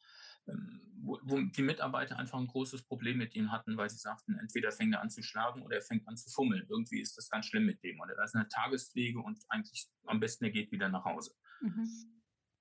wo, 1.02 1.20
wo, 1.24 1.40
die 1.40 1.62
Mitarbeiter 1.62 2.18
einfach 2.18 2.40
ein 2.40 2.48
großes 2.48 2.84
Problem 2.84 3.18
mit 3.18 3.36
ihm 3.36 3.52
hatten, 3.52 3.78
weil 3.78 3.90
sie 3.90 3.98
sagten, 3.98 4.38
entweder 4.38 4.72
fängt 4.72 4.94
er 4.94 5.02
an 5.02 5.10
zu 5.10 5.24
schlagen 5.24 5.62
oder 5.62 5.78
er 5.78 5.82
fängt 5.82 6.08
an 6.08 6.18
zu 6.18 6.30
fummeln. 6.30 6.66
Irgendwie 6.70 7.02
ist 7.02 7.18
das 7.18 7.30
ganz 7.30 7.46
schlimm 7.46 7.66
mit 7.66 7.84
dem. 7.84 8.00
Und 8.00 8.10
er 8.10 8.24
ist 8.24 8.36
in 8.36 8.42
der 8.42 8.50
Tagespflege 8.50 9.20
und 9.20 9.40
eigentlich 9.50 9.88
am 10.06 10.20
besten 10.20 10.46
er 10.46 10.52
geht 10.52 10.72
wieder 10.72 10.90
nach 10.90 11.06
Hause. 11.06 11.34
Mhm. 11.62 11.88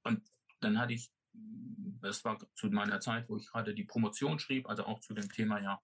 Und 0.05 0.23
dann 0.61 0.79
hatte 0.79 0.93
ich, 0.93 1.13
das 2.01 2.25
war 2.25 2.39
zu 2.55 2.69
meiner 2.69 3.01
Zeit, 3.01 3.29
wo 3.29 3.37
ich 3.37 3.49
gerade 3.49 3.75
die 3.75 3.85
Promotion 3.85 4.39
schrieb, 4.39 4.69
also 4.69 4.85
auch 4.85 5.01
zu 5.01 5.15
dem 5.15 5.31
Thema, 5.31 5.61
ja, 5.61 5.81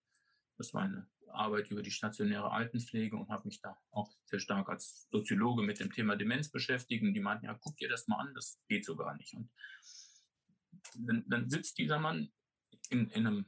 das 0.56 0.72
war 0.72 0.82
eine 0.82 1.08
Arbeit 1.28 1.70
über 1.70 1.82
die 1.82 1.90
stationäre 1.90 2.52
Altenpflege 2.52 3.16
und 3.16 3.28
habe 3.28 3.48
mich 3.48 3.60
da 3.60 3.76
auch 3.90 4.10
sehr 4.24 4.38
stark 4.38 4.68
als 4.68 5.08
Soziologe 5.10 5.62
mit 5.62 5.80
dem 5.80 5.92
Thema 5.92 6.16
Demenz 6.16 6.50
beschäftigt. 6.50 7.02
Und 7.02 7.14
die 7.14 7.20
meinten, 7.20 7.46
ja, 7.46 7.54
guck 7.54 7.76
dir 7.76 7.88
das 7.88 8.06
mal 8.06 8.18
an, 8.18 8.32
das 8.34 8.60
geht 8.68 8.84
so 8.84 8.96
gar 8.96 9.16
nicht. 9.16 9.34
Und 9.34 9.50
dann, 10.96 11.24
dann 11.28 11.50
sitzt 11.50 11.78
dieser 11.78 11.98
Mann 11.98 12.32
in, 12.90 13.08
in 13.10 13.26
einem 13.26 13.46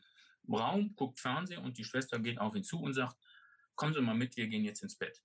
Raum, 0.49 0.95
guckt 0.95 1.21
Fernsehen 1.21 1.65
und 1.65 1.79
die 1.79 1.85
Schwester 1.85 2.19
geht 2.19 2.39
auf 2.39 2.55
ihn 2.55 2.65
zu 2.65 2.81
und 2.81 2.95
sagt, 2.95 3.17
kommen 3.75 3.95
Sie 3.95 4.01
mal 4.01 4.15
mit, 4.15 4.37
wir 4.37 4.49
gehen 4.49 4.65
jetzt 4.65 4.83
ins 4.83 4.97
Bett. 4.97 5.23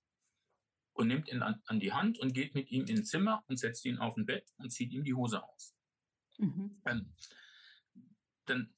Und 0.94 1.08
nimmt 1.08 1.28
ihn 1.28 1.42
an, 1.42 1.62
an 1.66 1.80
die 1.80 1.92
Hand 1.92 2.18
und 2.18 2.34
geht 2.34 2.54
mit 2.54 2.70
ihm 2.70 2.84
ins 2.84 3.08
Zimmer 3.08 3.42
und 3.48 3.56
setzt 3.58 3.84
ihn 3.86 3.98
auf 3.98 4.16
ein 4.16 4.26
Bett 4.26 4.52
und 4.58 4.70
zieht 4.70 4.92
ihm 4.92 5.04
die 5.04 5.14
Hose 5.14 5.42
aus. 5.42 5.74
Mhm. 6.38 6.82
Ähm, 6.84 7.14
dann 8.44 8.74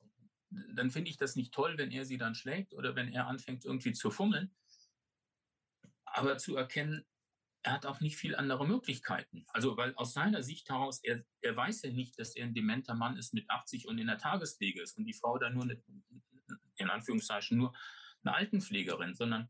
dann 0.75 0.91
finde 0.91 1.11
ich 1.11 1.17
das 1.17 1.37
nicht 1.37 1.53
toll, 1.53 1.79
wenn 1.79 1.91
er 1.91 2.05
sie 2.05 2.19
dann 2.19 2.35
schlägt 2.35 2.75
oder 2.75 2.95
wenn 2.95 3.13
er 3.13 3.27
anfängt 3.27 3.65
irgendwie 3.65 3.93
zu 3.93 4.11
fummeln. 4.11 4.55
Aber 6.05 6.39
zu 6.39 6.57
erkennen, 6.57 7.05
er 7.65 7.73
hat 7.73 7.87
auch 7.87 8.01
nicht 8.01 8.17
viel 8.17 8.37
andere 8.37 8.67
Möglichkeiten. 8.67 9.47
Also, 9.49 9.77
weil 9.77 9.95
aus 9.97 10.13
seiner 10.13 10.43
Sicht 10.43 10.69
heraus, 10.69 11.01
er, 11.03 11.25
er 11.41 11.57
weiß 11.57 11.83
ja 11.83 11.91
nicht, 11.91 12.19
dass 12.19 12.37
er 12.37 12.45
ein 12.45 12.55
dementer 12.55 12.95
Mann 12.95 13.17
ist 13.17 13.33
mit 13.33 13.49
80 13.49 13.89
und 13.89 13.99
in 13.99 14.07
der 14.07 14.19
Tagespflege 14.19 14.83
ist 14.83 14.99
und 14.99 15.07
die 15.07 15.15
Frau 15.15 15.39
da 15.39 15.49
nur 15.49 15.65
eine, 15.65 15.83
in 16.77 16.91
Anführungszeichen 16.91 17.57
nur 17.57 17.75
eine 18.23 18.35
Altenpflegerin, 18.35 19.15
sondern 19.15 19.49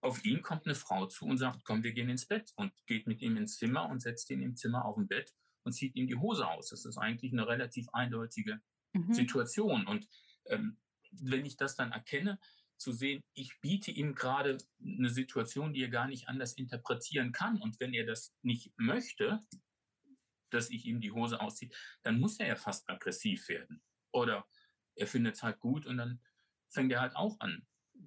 auf 0.00 0.24
ihn 0.24 0.42
kommt 0.42 0.66
eine 0.66 0.74
Frau 0.74 1.06
zu 1.06 1.24
und 1.24 1.38
sagt, 1.38 1.64
komm, 1.64 1.84
wir 1.84 1.92
gehen 1.92 2.08
ins 2.08 2.26
Bett 2.26 2.52
und 2.56 2.72
geht 2.86 3.06
mit 3.06 3.22
ihm 3.22 3.36
ins 3.36 3.58
Zimmer 3.58 3.88
und 3.88 4.00
setzt 4.00 4.28
ihn 4.30 4.42
im 4.42 4.56
Zimmer 4.56 4.84
auf 4.84 4.96
dem 4.96 5.06
Bett 5.06 5.32
und 5.62 5.72
zieht 5.72 5.94
ihm 5.94 6.08
die 6.08 6.16
Hose 6.16 6.48
aus. 6.48 6.70
Das 6.70 6.84
ist 6.84 6.98
eigentlich 6.98 7.32
eine 7.32 7.46
relativ 7.46 7.88
eindeutige 7.92 8.60
mhm. 8.92 9.12
Situation. 9.12 9.86
Und 9.86 10.08
ähm, 10.46 10.78
wenn 11.12 11.46
ich 11.46 11.56
das 11.56 11.76
dann 11.76 11.92
erkenne, 11.92 12.40
zu 12.78 12.92
sehen, 12.92 13.20
ich 13.34 13.60
biete 13.60 13.90
ihm 13.90 14.14
gerade 14.14 14.58
eine 14.80 15.10
Situation, 15.10 15.72
die 15.72 15.82
er 15.82 15.88
gar 15.88 16.08
nicht 16.08 16.28
anders 16.28 16.54
interpretieren 16.54 17.32
kann. 17.32 17.60
Und 17.60 17.80
wenn 17.80 17.92
er 17.92 18.06
das 18.06 18.34
nicht 18.42 18.72
möchte, 18.76 19.40
dass 20.50 20.70
ich 20.70 20.86
ihm 20.86 21.00
die 21.00 21.12
Hose 21.12 21.40
ausziehe, 21.40 21.70
dann 22.02 22.20
muss 22.20 22.38
er 22.38 22.48
ja 22.48 22.56
fast 22.56 22.88
aggressiv 22.88 23.48
werden. 23.48 23.82
Oder 24.12 24.46
er 24.94 25.06
findet 25.06 25.34
es 25.34 25.42
halt 25.42 25.60
gut 25.60 25.86
und 25.86 25.98
dann 25.98 26.20
fängt 26.68 26.92
er 26.92 27.00
halt 27.00 27.16
auch 27.16 27.38
an, 27.40 27.66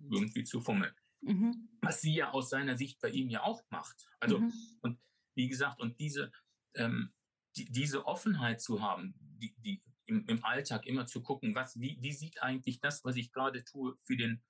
irgendwie 0.09 0.43
zu 0.43 0.61
fummeln. 0.61 0.93
Mhm. 1.21 1.69
Was 1.81 2.01
sie 2.01 2.15
ja 2.15 2.31
aus 2.31 2.49
seiner 2.49 2.77
Sicht 2.77 2.99
bei 2.99 3.09
ihm 3.09 3.29
ja 3.29 3.43
auch 3.43 3.63
macht. 3.69 4.07
Also, 4.19 4.39
mhm. 4.39 4.53
und 4.81 4.99
wie 5.35 5.47
gesagt, 5.47 5.79
und 5.79 5.99
diese, 5.99 6.31
ähm, 6.75 7.13
die, 7.55 7.65
diese 7.71 8.05
Offenheit 8.05 8.61
zu 8.61 8.81
haben, 8.81 9.13
die, 9.19 9.53
die 9.59 9.83
im, 10.05 10.25
im 10.27 10.43
Alltag 10.43 10.85
immer 10.85 11.05
zu 11.05 11.21
gucken, 11.21 11.55
was, 11.55 11.79
wie, 11.79 11.97
wie 12.01 12.11
sieht 12.11 12.41
eigentlich 12.41 12.79
das, 12.79 13.03
was 13.05 13.15
ich 13.15 13.31
gerade 13.31 13.63
tue, 13.63 13.97
für 14.03 14.17
den, 14.17 14.43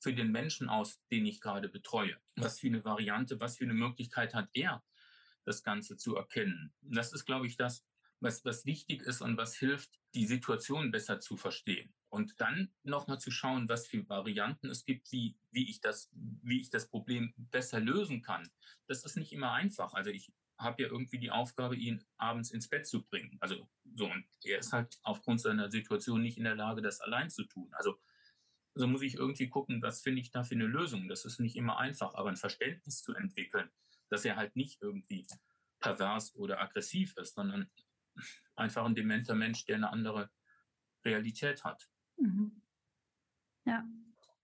für 0.00 0.14
den 0.14 0.30
Menschen 0.30 0.68
aus, 0.68 1.00
den 1.10 1.26
ich 1.26 1.40
gerade 1.40 1.68
betreue? 1.68 2.16
Was 2.36 2.60
für 2.60 2.68
eine 2.68 2.84
Variante, 2.84 3.40
was 3.40 3.56
für 3.56 3.64
eine 3.64 3.74
Möglichkeit 3.74 4.34
hat 4.34 4.48
er, 4.52 4.82
das 5.44 5.62
Ganze 5.62 5.96
zu 5.96 6.16
erkennen? 6.16 6.72
Das 6.82 7.12
ist, 7.12 7.24
glaube 7.24 7.46
ich, 7.46 7.56
das, 7.56 7.84
was, 8.20 8.44
was 8.44 8.64
wichtig 8.66 9.02
ist 9.02 9.20
und 9.20 9.36
was 9.36 9.56
hilft, 9.56 9.90
die 10.14 10.26
Situation 10.26 10.90
besser 10.90 11.20
zu 11.20 11.36
verstehen. 11.36 11.94
Und 12.08 12.40
dann 12.40 12.72
nochmal 12.82 13.20
zu 13.20 13.30
schauen, 13.30 13.68
was 13.68 13.86
für 13.86 14.08
Varianten 14.08 14.70
es 14.70 14.84
gibt, 14.84 15.12
wie, 15.12 15.36
wie, 15.50 15.68
ich 15.68 15.80
das, 15.80 16.10
wie 16.12 16.60
ich 16.60 16.70
das 16.70 16.88
Problem 16.88 17.34
besser 17.36 17.80
lösen 17.80 18.22
kann. 18.22 18.48
Das 18.86 19.04
ist 19.04 19.16
nicht 19.16 19.32
immer 19.32 19.52
einfach. 19.52 19.92
Also 19.92 20.10
ich 20.10 20.32
habe 20.58 20.82
ja 20.82 20.88
irgendwie 20.88 21.18
die 21.18 21.30
Aufgabe, 21.30 21.76
ihn 21.76 22.04
abends 22.16 22.50
ins 22.50 22.68
Bett 22.68 22.86
zu 22.86 23.04
bringen. 23.04 23.36
Also 23.40 23.68
so, 23.94 24.06
und 24.06 24.24
er 24.42 24.58
ist 24.58 24.72
halt 24.72 24.98
aufgrund 25.02 25.40
seiner 25.40 25.70
Situation 25.70 26.22
nicht 26.22 26.38
in 26.38 26.44
der 26.44 26.56
Lage, 26.56 26.82
das 26.82 27.00
allein 27.00 27.30
zu 27.30 27.44
tun. 27.44 27.68
Also, 27.72 27.98
also 28.74 28.86
muss 28.86 29.02
ich 29.02 29.14
irgendwie 29.14 29.48
gucken, 29.48 29.82
was 29.82 30.02
finde 30.02 30.20
ich 30.20 30.30
da 30.30 30.44
für 30.44 30.54
eine 30.54 30.66
Lösung. 30.66 31.08
Das 31.08 31.24
ist 31.24 31.40
nicht 31.40 31.56
immer 31.56 31.78
einfach, 31.78 32.14
aber 32.14 32.28
ein 32.28 32.36
Verständnis 32.36 33.02
zu 33.02 33.14
entwickeln, 33.14 33.70
dass 34.08 34.24
er 34.24 34.36
halt 34.36 34.56
nicht 34.56 34.80
irgendwie 34.80 35.26
pervers 35.80 36.34
oder 36.36 36.60
aggressiv 36.60 37.16
ist, 37.16 37.34
sondern 37.34 37.70
einfach 38.56 38.84
ein 38.84 38.94
dementer 38.94 39.34
Mensch, 39.34 39.64
der 39.64 39.76
eine 39.76 39.90
andere 39.90 40.30
Realität 41.04 41.64
hat. 41.64 41.88
Mhm. 42.16 42.62
Ja, 43.64 43.86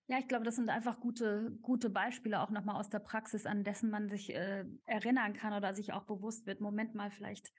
ja, 0.07 0.19
ich 0.19 0.29
glaube, 0.29 0.45
das 0.45 0.57
sind 0.57 0.69
einfach 0.69 1.01
gute, 1.01 1.57
gute 1.63 1.89
Beispiele 1.89 2.41
auch 2.41 2.51
nochmal 2.51 2.77
aus 2.77 2.91
der 2.91 2.99
Praxis, 2.99 3.47
an 3.47 3.65
dessen 3.65 3.91
man 3.91 4.11
sich 4.11 4.35
äh, 4.35 4.67
erinnern 4.85 5.33
kann 5.33 5.55
oder 5.55 5.75
sich 5.75 5.93
auch 5.95 6.05
bewusst 6.05 6.47
wird. 6.47 6.61
Moment 6.61 6.95
mal, 6.95 7.11
vielleicht, 7.11 7.51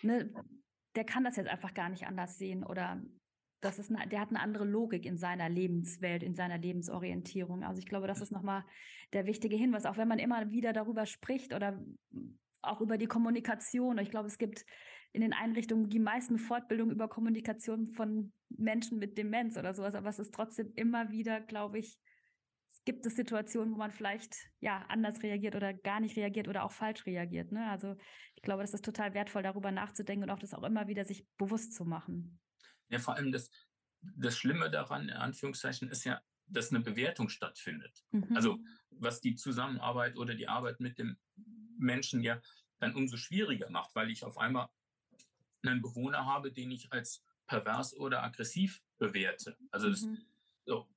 ne, 0.00 0.32
der 0.96 1.04
kann 1.04 1.24
das 1.24 1.36
jetzt 1.36 1.50
einfach 1.50 1.74
gar 1.74 1.90
nicht 1.90 2.06
anders 2.06 2.38
sehen 2.38 2.64
oder 2.64 3.02
das 3.62 3.78
ist 3.78 3.90
eine, 3.90 4.06
der 4.08 4.20
hat 4.20 4.28
eine 4.28 4.40
andere 4.40 4.64
Logik 4.64 5.06
in 5.06 5.16
seiner 5.16 5.48
Lebenswelt, 5.48 6.22
in 6.22 6.34
seiner 6.34 6.58
Lebensorientierung. 6.58 7.62
Also 7.64 7.78
ich 7.78 7.86
glaube, 7.86 8.08
das 8.08 8.20
ist 8.20 8.32
nochmal 8.32 8.64
der 9.12 9.24
wichtige 9.24 9.56
Hinweis, 9.56 9.86
auch 9.86 9.96
wenn 9.96 10.08
man 10.08 10.18
immer 10.18 10.50
wieder 10.50 10.72
darüber 10.72 11.06
spricht 11.06 11.54
oder 11.54 11.80
auch 12.60 12.80
über 12.80 12.98
die 12.98 13.06
Kommunikation. 13.06 13.98
Ich 13.98 14.10
glaube, 14.10 14.26
es 14.26 14.38
gibt 14.38 14.64
in 15.12 15.20
den 15.20 15.32
Einrichtungen 15.32 15.88
die 15.88 15.98
meisten 15.98 16.38
Fortbildungen 16.38 16.94
über 16.94 17.08
Kommunikation 17.08 17.86
von 17.86 18.32
Menschen 18.48 18.98
mit 18.98 19.16
Demenz 19.16 19.56
oder 19.56 19.74
sowas, 19.74 19.94
aber 19.94 20.08
es 20.08 20.18
ist 20.18 20.34
trotzdem 20.34 20.72
immer 20.74 21.10
wieder, 21.10 21.40
glaube 21.40 21.78
ich, 21.78 21.98
es 22.68 22.84
gibt 22.84 23.06
es 23.06 23.14
Situationen, 23.14 23.74
wo 23.74 23.78
man 23.78 23.90
vielleicht 23.90 24.34
ja 24.60 24.84
anders 24.88 25.22
reagiert 25.22 25.54
oder 25.54 25.74
gar 25.74 26.00
nicht 26.00 26.16
reagiert 26.16 26.48
oder 26.48 26.64
auch 26.64 26.72
falsch 26.72 27.06
reagiert. 27.06 27.52
Ne? 27.52 27.68
Also 27.70 27.96
ich 28.34 28.42
glaube, 28.42 28.62
das 28.62 28.74
ist 28.74 28.84
total 28.84 29.14
wertvoll, 29.14 29.42
darüber 29.42 29.70
nachzudenken 29.70 30.24
und 30.24 30.30
auch 30.30 30.38
das 30.38 30.54
auch 30.54 30.64
immer 30.64 30.88
wieder 30.88 31.04
sich 31.04 31.26
bewusst 31.36 31.74
zu 31.74 31.84
machen. 31.84 32.40
Ja, 32.92 32.98
vor 32.98 33.16
allem 33.16 33.32
das, 33.32 33.50
das 34.02 34.36
Schlimme 34.36 34.70
daran, 34.70 35.08
in 35.08 35.16
Anführungszeichen, 35.16 35.88
ist 35.88 36.04
ja, 36.04 36.22
dass 36.46 36.70
eine 36.70 36.80
Bewertung 36.80 37.28
stattfindet. 37.28 38.04
Mhm. 38.10 38.36
Also 38.36 38.62
was 38.90 39.20
die 39.20 39.34
Zusammenarbeit 39.34 40.16
oder 40.16 40.34
die 40.34 40.46
Arbeit 40.46 40.78
mit 40.78 40.98
dem 40.98 41.16
Menschen 41.78 42.22
ja 42.22 42.40
dann 42.78 42.94
umso 42.94 43.16
schwieriger 43.16 43.70
macht, 43.70 43.94
weil 43.94 44.10
ich 44.10 44.24
auf 44.24 44.38
einmal 44.38 44.68
einen 45.62 45.80
Bewohner 45.80 46.26
habe, 46.26 46.52
den 46.52 46.70
ich 46.70 46.92
als 46.92 47.24
pervers 47.46 47.96
oder 47.96 48.22
aggressiv 48.22 48.82
bewerte. 48.98 49.56
Also 49.70 49.88
das, 49.88 50.02
mhm. 50.02 50.18
so, 50.66 50.88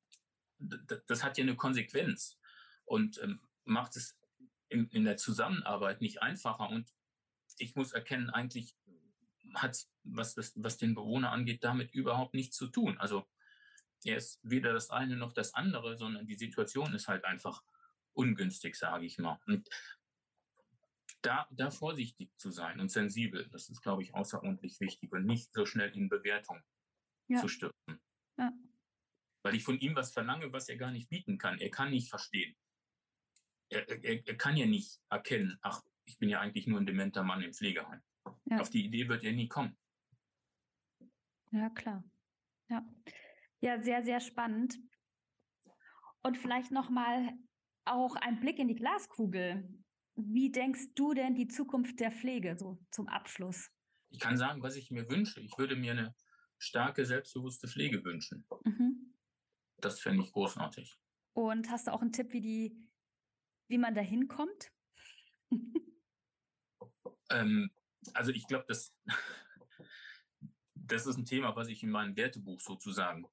das, 0.59 1.23
hat 1.23 1.37
ja 1.37 1.43
eine 1.43 1.55
Konsequenz 1.55 2.37
und 2.85 3.21
ähm, 3.21 3.39
macht 3.63 3.95
es 3.95 4.17
in, 4.69 4.89
in, 4.89 5.05
der 5.05 5.17
Zusammenarbeit 5.17 6.01
nicht 6.01 6.21
einfacher. 6.21 6.69
Und 6.69 6.93
ich 7.57 7.75
muss 7.75 7.93
erkennen, 7.93 8.29
eigentlich 8.29 8.75
hat 9.55 9.85
was, 10.03 10.35
das, 10.35 10.53
was 10.55 10.77
den 10.77 10.95
Bewohner 10.95 11.31
angeht, 11.31 11.63
damit 11.63 11.93
überhaupt 11.93 12.33
nichts 12.33 12.55
zu 12.57 12.67
tun. 12.67 12.97
Also 12.97 13.27
er 14.03 14.17
ist 14.17 14.39
weder 14.43 14.73
das 14.73 14.89
eine 14.89 15.15
noch 15.15 15.33
das 15.33 15.53
andere, 15.53 15.97
sondern 15.97 16.27
die 16.27 16.35
Situation 16.35 16.93
ist 16.93 17.07
halt 17.07 17.25
einfach 17.25 17.63
ungünstig, 18.13 18.75
sage 18.75 19.05
ich 19.05 19.17
mal. 19.17 19.39
Und 19.47 19.67
da, 21.21 21.47
da 21.49 21.71
vorsichtig 21.71 22.29
zu 22.37 22.51
sein 22.51 22.79
und 22.79 22.89
sensibel, 22.89 23.47
das 23.49 23.69
ist, 23.69 23.81
glaube 23.81 24.03
ich, 24.03 24.13
außerordentlich 24.13 24.79
wichtig 24.79 25.11
und 25.11 25.25
nicht 25.25 25.51
so 25.53 25.65
schnell 25.65 25.91
in 25.95 26.07
Bewertung 26.07 26.61
ja. 27.27 27.41
zu 27.41 27.47
stürzen. 27.47 27.99
Ja. 28.37 28.53
Weil 29.43 29.55
ich 29.55 29.63
von 29.63 29.79
ihm 29.79 29.95
was 29.95 30.13
verlange, 30.13 30.51
was 30.53 30.69
er 30.69 30.77
gar 30.77 30.91
nicht 30.91 31.09
bieten 31.09 31.37
kann. 31.37 31.59
Er 31.59 31.71
kann 31.71 31.89
nicht 31.89 32.09
verstehen. 32.09 32.55
Er, 33.69 33.87
er, 33.89 34.27
er 34.27 34.37
kann 34.37 34.55
ja 34.55 34.67
nicht 34.67 35.01
erkennen, 35.09 35.57
ach, 35.61 35.81
ich 36.05 36.19
bin 36.19 36.29
ja 36.29 36.39
eigentlich 36.39 36.67
nur 36.67 36.79
ein 36.79 36.85
dementer 36.85 37.23
Mann 37.23 37.41
im 37.41 37.53
Pflegeheim. 37.53 38.01
Ja. 38.45 38.59
Auf 38.59 38.69
die 38.69 38.85
Idee 38.85 39.07
wird 39.07 39.23
er 39.23 39.33
nie 39.33 39.47
kommen. 39.47 39.75
Ja, 41.51 41.69
klar. 41.69 42.03
Ja, 42.69 42.85
ja 43.61 43.81
sehr, 43.81 44.03
sehr 44.03 44.19
spannend. 44.19 44.77
Und 46.21 46.37
vielleicht 46.37 46.71
nochmal 46.71 47.33
auch 47.85 48.15
ein 48.15 48.39
Blick 48.39 48.59
in 48.59 48.67
die 48.67 48.75
Glaskugel. 48.75 49.67
Wie 50.15 50.51
denkst 50.51 50.93
du 50.95 51.13
denn 51.13 51.35
die 51.35 51.47
Zukunft 51.47 51.99
der 51.99 52.11
Pflege 52.11 52.57
so 52.57 52.79
zum 52.91 53.07
Abschluss? 53.07 53.69
Ich 54.09 54.19
kann 54.19 54.37
sagen, 54.37 54.61
was 54.63 54.75
ich 54.75 54.91
mir 54.91 55.09
wünsche. 55.09 55.41
Ich 55.41 55.57
würde 55.57 55.75
mir 55.75 55.91
eine 55.91 56.15
starke, 56.57 57.05
selbstbewusste 57.05 57.67
Pflege 57.67 58.03
wünschen. 58.03 58.45
Mhm. 58.63 59.13
Das 59.77 59.99
fände 59.99 60.23
ich 60.23 60.31
großartig. 60.31 60.97
Und 61.33 61.69
hast 61.69 61.87
du 61.87 61.93
auch 61.93 62.01
einen 62.01 62.13
Tipp, 62.13 62.31
wie 62.31 62.41
die, 62.41 62.89
wie 63.67 63.77
man 63.77 63.93
da 63.93 64.01
hinkommt? 64.01 64.71
ähm, 67.29 67.69
also 68.13 68.31
ich 68.31 68.47
glaube, 68.47 68.65
das, 68.67 68.93
das 70.75 71.05
ist 71.05 71.17
ein 71.17 71.25
Thema, 71.25 71.55
was 71.55 71.67
ich 71.67 71.83
in 71.83 71.89
meinem 71.89 72.15
Wertebuch 72.15 72.61
sozusagen 72.61 73.25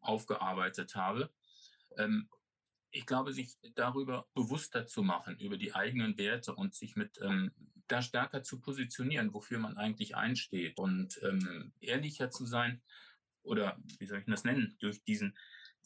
aufgearbeitet 0.00 0.94
habe. 0.94 1.30
Ähm, 1.96 2.28
ich 2.90 3.04
glaube, 3.04 3.32
sich 3.32 3.56
darüber 3.74 4.26
bewusster 4.34 4.86
zu 4.86 5.02
machen, 5.02 5.38
über 5.38 5.58
die 5.58 5.74
eigenen 5.74 6.16
Werte 6.16 6.54
und 6.54 6.74
sich 6.74 6.96
mit 6.96 7.18
ähm, 7.20 7.52
da 7.88 8.00
stärker 8.02 8.42
zu 8.42 8.60
positionieren, 8.60 9.34
wofür 9.34 9.58
man 9.58 9.76
eigentlich 9.76 10.16
einsteht 10.16 10.78
und 10.78 11.20
ähm, 11.22 11.72
ehrlicher 11.80 12.30
zu 12.30 12.46
sein 12.46 12.82
oder 13.42 13.76
wie 13.98 14.06
soll 14.06 14.18
ich 14.18 14.26
das 14.26 14.44
nennen, 14.44 14.76
durch 14.80 15.04
diesen 15.04 15.36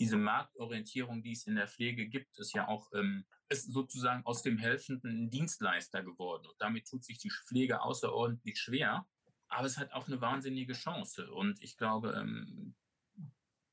diese 0.01 0.17
Marktorientierung, 0.17 1.23
die 1.23 1.33
es 1.33 1.47
in 1.47 1.57
der 1.57 1.69
Pflege 1.69 2.09
gibt, 2.09 2.39
ist 2.39 2.55
ja 2.55 2.67
auch 2.67 2.91
ähm, 2.95 3.27
ist 3.51 3.71
sozusagen 3.71 4.25
aus 4.25 4.43
dem 4.43 4.57
helfenden 4.57 5.29
Dienstleister 5.29 6.03
geworden. 6.03 6.47
Und 6.47 6.55
damit 6.59 6.89
tut 6.89 7.05
sich 7.05 7.19
die 7.19 7.31
Pflege 7.31 7.83
außerordentlich 7.83 8.59
schwer. 8.59 9.07
Aber 9.49 9.67
es 9.67 9.77
hat 9.77 9.93
auch 9.93 10.07
eine 10.07 10.21
wahnsinnige 10.21 10.73
Chance. 10.73 11.31
Und 11.31 11.63
ich 11.63 11.77
glaube, 11.77 12.15
ähm, 12.17 12.75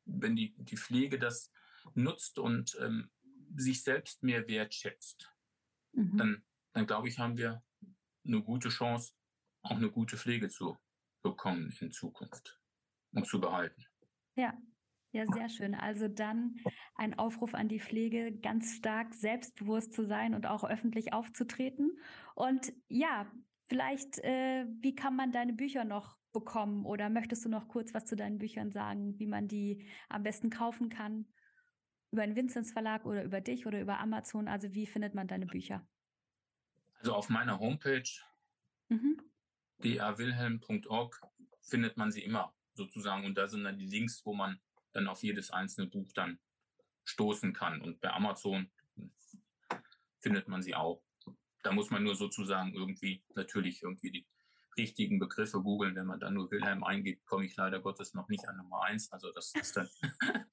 wenn 0.05 0.35
die, 0.35 0.53
die 0.57 0.77
Pflege 0.77 1.17
das 1.17 1.51
nutzt 1.93 2.39
und 2.39 2.77
ähm, 2.81 3.09
sich 3.55 3.83
selbst 3.83 4.23
mehr 4.23 4.47
wertschätzt, 4.47 5.31
mhm. 5.93 6.17
dann, 6.17 6.43
dann 6.73 6.87
glaube 6.87 7.07
ich, 7.07 7.19
haben 7.19 7.37
wir 7.37 7.63
eine 8.25 8.41
gute 8.41 8.69
Chance, 8.69 9.13
auch 9.61 9.77
eine 9.77 9.91
gute 9.91 10.17
Pflege 10.17 10.49
zu 10.49 10.77
bekommen 11.21 11.73
in 11.79 11.91
Zukunft 11.91 12.59
und 13.11 13.27
zu 13.27 13.39
behalten. 13.39 13.85
Ja, 14.35 14.53
Ja, 15.11 15.25
sehr 15.25 15.49
schön. 15.49 15.73
Also 15.73 16.07
dann 16.07 16.55
ein 16.95 17.17
Aufruf 17.17 17.53
an 17.53 17.69
die 17.69 17.79
Pflege, 17.79 18.31
ganz 18.31 18.75
stark 18.75 19.13
selbstbewusst 19.13 19.93
zu 19.93 20.05
sein 20.05 20.35
und 20.35 20.45
auch 20.45 20.63
öffentlich 20.63 21.13
aufzutreten. 21.13 21.97
Und 22.35 22.73
ja, 22.87 23.31
vielleicht, 23.67 24.19
äh, 24.19 24.65
wie 24.81 24.95
kann 24.95 25.15
man 25.15 25.31
deine 25.31 25.53
Bücher 25.53 25.85
noch 25.85 26.17
bekommen? 26.33 26.85
Oder 26.85 27.09
möchtest 27.09 27.45
du 27.45 27.49
noch 27.49 27.67
kurz 27.67 27.93
was 27.93 28.05
zu 28.05 28.15
deinen 28.15 28.37
Büchern 28.37 28.71
sagen, 28.71 29.17
wie 29.17 29.27
man 29.27 29.47
die 29.47 29.87
am 30.09 30.23
besten 30.23 30.49
kaufen 30.49 30.89
kann? 30.89 31.25
Über 32.11 32.25
den 32.25 32.35
Vinzenz 32.35 32.71
Verlag 32.71 33.05
oder 33.05 33.23
über 33.23 33.41
dich 33.41 33.65
oder 33.65 33.81
über 33.81 33.99
Amazon? 33.99 34.47
Also 34.47 34.73
wie 34.73 34.85
findet 34.85 35.15
man 35.15 35.27
deine 35.27 35.45
Bücher? 35.45 35.87
Also 36.99 37.13
auf 37.13 37.29
meiner 37.29 37.59
Homepage 37.59 38.09
mhm. 38.89 39.21
dawilhelm.org 39.79 41.21
findet 41.61 41.97
man 41.97 42.11
sie 42.11 42.23
immer 42.23 42.53
sozusagen. 42.73 43.25
Und 43.25 43.37
da 43.37 43.47
sind 43.47 43.63
dann 43.63 43.77
die 43.77 43.87
Links, 43.87 44.25
wo 44.25 44.33
man 44.33 44.59
dann 44.97 45.07
auf 45.07 45.23
jedes 45.23 45.51
einzelne 45.51 45.87
Buch 45.87 46.11
dann 46.13 46.39
stoßen 47.05 47.53
kann. 47.53 47.81
Und 47.81 48.01
bei 48.01 48.11
Amazon 48.11 48.69
findet 50.19 50.47
man 50.47 50.61
sie 50.61 50.75
auch. 50.75 51.03
Da 51.63 51.71
muss 51.71 51.89
man 51.89 52.03
nur 52.03 52.15
sozusagen 52.15 52.73
irgendwie 52.73 53.23
natürlich 53.35 53.83
irgendwie 53.83 54.11
die 54.11 54.27
richtigen 54.75 55.19
Begriffe 55.19 55.61
googeln. 55.61 55.95
Wenn 55.95 56.05
man 56.05 56.19
dann 56.19 56.33
nur 56.33 56.49
Wilhelm 56.51 56.83
eingibt, 56.83 57.25
komme 57.25 57.45
ich 57.45 57.55
leider 57.55 57.79
Gottes 57.79 58.13
noch 58.13 58.27
nicht 58.27 58.47
an 58.47 58.57
Nummer 58.57 58.83
eins. 58.83 59.11
Also 59.11 59.31
das 59.31 59.53
ist 59.53 59.77
dann. 59.77 59.89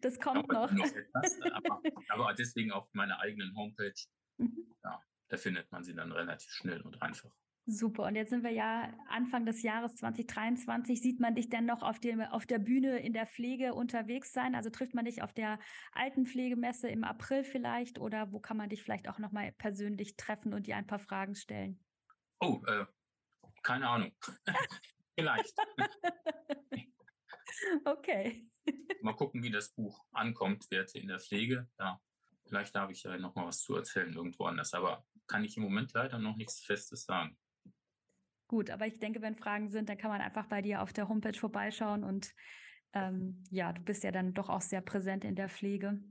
das 0.00 0.18
kommt 0.20 0.48
noch. 0.48 0.70
etwas, 0.70 1.40
aber, 1.52 1.82
aber, 2.08 2.34
deswegen 2.34 2.70
auf 2.70 2.88
meiner 2.92 3.18
eigenen 3.20 3.54
Homepage. 3.56 3.94
Mhm. 4.36 4.76
Ja, 4.84 5.02
da 5.28 5.36
findet 5.36 5.70
man 5.72 5.84
sie 5.84 5.94
dann 5.94 6.12
relativ 6.12 6.50
schnell 6.52 6.80
und 6.82 7.02
einfach. 7.02 7.30
Super. 7.70 8.04
Und 8.04 8.14
jetzt 8.14 8.30
sind 8.30 8.44
wir 8.44 8.50
ja 8.50 8.90
Anfang 9.10 9.44
des 9.44 9.60
Jahres 9.60 9.94
2023. 9.96 11.02
Sieht 11.02 11.20
man 11.20 11.34
dich 11.34 11.50
denn 11.50 11.66
noch 11.66 11.82
auf, 11.82 12.00
dem, 12.00 12.22
auf 12.22 12.46
der 12.46 12.58
Bühne 12.58 12.98
in 13.00 13.12
der 13.12 13.26
Pflege 13.26 13.74
unterwegs 13.74 14.32
sein? 14.32 14.54
Also 14.54 14.70
trifft 14.70 14.94
man 14.94 15.04
dich 15.04 15.20
auf 15.20 15.34
der 15.34 15.58
Altenpflegemesse 15.92 16.88
im 16.88 17.04
April 17.04 17.44
vielleicht? 17.44 17.98
Oder 17.98 18.32
wo 18.32 18.40
kann 18.40 18.56
man 18.56 18.70
dich 18.70 18.82
vielleicht 18.82 19.06
auch 19.06 19.18
nochmal 19.18 19.52
persönlich 19.52 20.16
treffen 20.16 20.54
und 20.54 20.66
dir 20.66 20.76
ein 20.76 20.86
paar 20.86 20.98
Fragen 20.98 21.34
stellen? 21.34 21.78
Oh, 22.40 22.62
äh, 22.66 22.86
keine 23.62 23.86
Ahnung. 23.86 24.12
vielleicht. 25.14 25.54
okay. 27.84 28.48
Mal 29.02 29.14
gucken, 29.14 29.42
wie 29.42 29.50
das 29.50 29.74
Buch 29.74 30.02
ankommt, 30.12 30.70
Werte 30.70 30.98
in 30.98 31.08
der 31.08 31.20
Pflege. 31.20 31.68
Ja, 31.78 32.00
vielleicht 32.46 32.74
darf 32.74 32.90
ich 32.90 33.02
ja 33.02 33.18
noch 33.18 33.34
mal 33.34 33.46
was 33.46 33.60
zu 33.60 33.76
erzählen 33.76 34.14
irgendwo 34.14 34.46
anders. 34.46 34.72
Aber 34.72 35.04
kann 35.26 35.44
ich 35.44 35.58
im 35.58 35.64
Moment 35.64 35.92
leider 35.92 36.18
noch 36.18 36.36
nichts 36.36 36.64
Festes 36.64 37.04
sagen. 37.04 37.36
Gut, 38.48 38.70
aber 38.70 38.86
ich 38.86 38.98
denke, 38.98 39.20
wenn 39.20 39.36
Fragen 39.36 39.68
sind, 39.68 39.88
dann 39.88 39.98
kann 39.98 40.10
man 40.10 40.22
einfach 40.22 40.46
bei 40.46 40.62
dir 40.62 40.82
auf 40.82 40.92
der 40.92 41.08
Homepage 41.08 41.38
vorbeischauen 41.38 42.02
und 42.02 42.34
ähm, 42.94 43.44
ja, 43.50 43.72
du 43.72 43.82
bist 43.82 44.02
ja 44.04 44.10
dann 44.10 44.32
doch 44.32 44.48
auch 44.48 44.62
sehr 44.62 44.80
präsent 44.80 45.24
in 45.24 45.36
der 45.36 45.50
Pflege. 45.50 46.02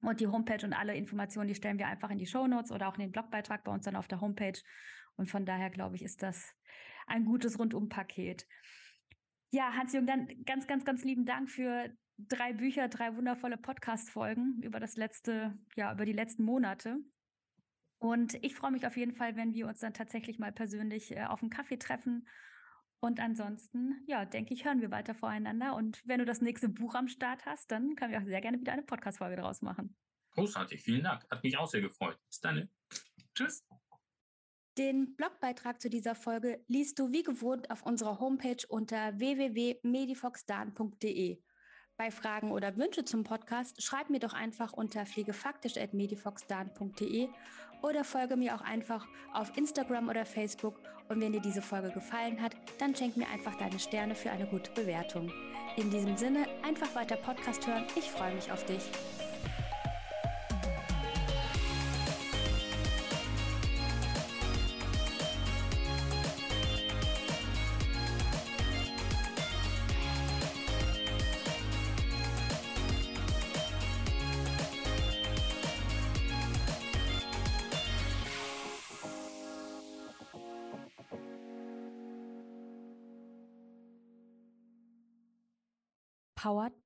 Und 0.00 0.20
die 0.20 0.26
Homepage 0.26 0.64
und 0.64 0.72
alle 0.72 0.96
Informationen, 0.96 1.48
die 1.48 1.54
stellen 1.54 1.78
wir 1.78 1.86
einfach 1.86 2.10
in 2.10 2.18
die 2.18 2.26
Show 2.26 2.46
Notes 2.46 2.72
oder 2.72 2.88
auch 2.88 2.94
in 2.94 3.02
den 3.02 3.12
Blogbeitrag 3.12 3.64
bei 3.64 3.72
uns 3.72 3.84
dann 3.84 3.96
auf 3.96 4.08
der 4.08 4.22
Homepage. 4.22 4.58
Und 5.16 5.30
von 5.30 5.44
daher 5.44 5.68
glaube 5.70 5.96
ich, 5.96 6.02
ist 6.02 6.22
das 6.22 6.54
ein 7.06 7.26
gutes 7.26 7.58
Rundumpaket. 7.58 8.46
Ja, 9.50 9.74
Hans-Jürgen, 9.74 10.06
dann 10.06 10.44
ganz, 10.44 10.66
ganz, 10.66 10.84
ganz 10.84 11.04
lieben 11.04 11.26
Dank 11.26 11.50
für 11.50 11.90
drei 12.16 12.52
Bücher, 12.54 12.88
drei 12.88 13.14
wundervolle 13.14 13.56
Podcast-Folgen 13.56 14.60
über 14.62 14.80
das 14.80 14.96
letzte, 14.96 15.56
ja, 15.76 15.92
über 15.92 16.04
die 16.06 16.12
letzten 16.12 16.44
Monate. 16.44 16.98
Und 18.04 18.34
ich 18.44 18.54
freue 18.54 18.70
mich 18.70 18.86
auf 18.86 18.98
jeden 18.98 19.14
Fall, 19.14 19.34
wenn 19.34 19.54
wir 19.54 19.66
uns 19.66 19.80
dann 19.80 19.94
tatsächlich 19.94 20.38
mal 20.38 20.52
persönlich 20.52 21.16
äh, 21.16 21.24
auf 21.24 21.40
einen 21.40 21.48
Kaffee 21.48 21.78
treffen. 21.78 22.28
Und 23.00 23.18
ansonsten, 23.18 23.94
ja, 24.06 24.26
denke 24.26 24.52
ich, 24.52 24.66
hören 24.66 24.82
wir 24.82 24.90
weiter 24.90 25.14
voreinander. 25.14 25.74
Und 25.74 26.02
wenn 26.04 26.18
du 26.18 26.26
das 26.26 26.42
nächste 26.42 26.68
Buch 26.68 26.94
am 26.94 27.08
Start 27.08 27.46
hast, 27.46 27.72
dann 27.72 27.96
können 27.96 28.12
wir 28.12 28.20
auch 28.20 28.26
sehr 28.26 28.42
gerne 28.42 28.60
wieder 28.60 28.74
eine 28.74 28.82
Podcast-Folge 28.82 29.36
daraus 29.36 29.62
machen. 29.62 29.96
Großartig, 30.32 30.82
vielen 30.82 31.04
Dank. 31.04 31.24
Hat 31.30 31.42
mich 31.42 31.56
auch 31.56 31.66
sehr 31.66 31.80
gefreut. 31.80 32.18
Bis 32.28 32.40
dann. 32.40 32.68
Tschüss. 33.34 33.66
Den 34.76 35.16
Blogbeitrag 35.16 35.80
zu 35.80 35.88
dieser 35.88 36.14
Folge 36.14 36.62
liest 36.68 36.98
du 36.98 37.10
wie 37.10 37.22
gewohnt 37.22 37.70
auf 37.70 37.86
unserer 37.86 38.20
Homepage 38.20 38.66
unter 38.68 39.18
www.medifoxdan.de. 39.18 41.40
Bei 41.96 42.10
Fragen 42.10 42.50
oder 42.50 42.76
Wünsche 42.76 43.06
zum 43.06 43.24
Podcast 43.24 43.80
schreib 43.80 44.10
mir 44.10 44.18
doch 44.18 44.34
einfach 44.34 44.74
unter 44.74 45.06
pflegefaktisch.medifoxdan.de 45.06 47.30
oder 47.84 48.02
folge 48.02 48.36
mir 48.36 48.54
auch 48.54 48.62
einfach 48.62 49.06
auf 49.32 49.56
Instagram 49.56 50.08
oder 50.08 50.24
Facebook. 50.24 50.80
Und 51.08 51.20
wenn 51.20 51.32
dir 51.32 51.40
diese 51.40 51.60
Folge 51.60 51.90
gefallen 51.90 52.40
hat, 52.40 52.56
dann 52.78 52.94
schenk 52.94 53.16
mir 53.16 53.28
einfach 53.28 53.54
deine 53.56 53.78
Sterne 53.78 54.14
für 54.14 54.30
eine 54.30 54.46
gute 54.46 54.70
Bewertung. 54.72 55.30
In 55.76 55.90
diesem 55.90 56.16
Sinne, 56.16 56.46
einfach 56.62 56.94
weiter 56.94 57.16
Podcast 57.16 57.66
hören. 57.66 57.84
Ich 57.94 58.10
freue 58.10 58.34
mich 58.34 58.50
auf 58.50 58.64
dich. 58.64 58.82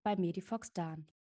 By 0.09 0.17
Medifox 0.17 0.73
Dan. 0.73 1.18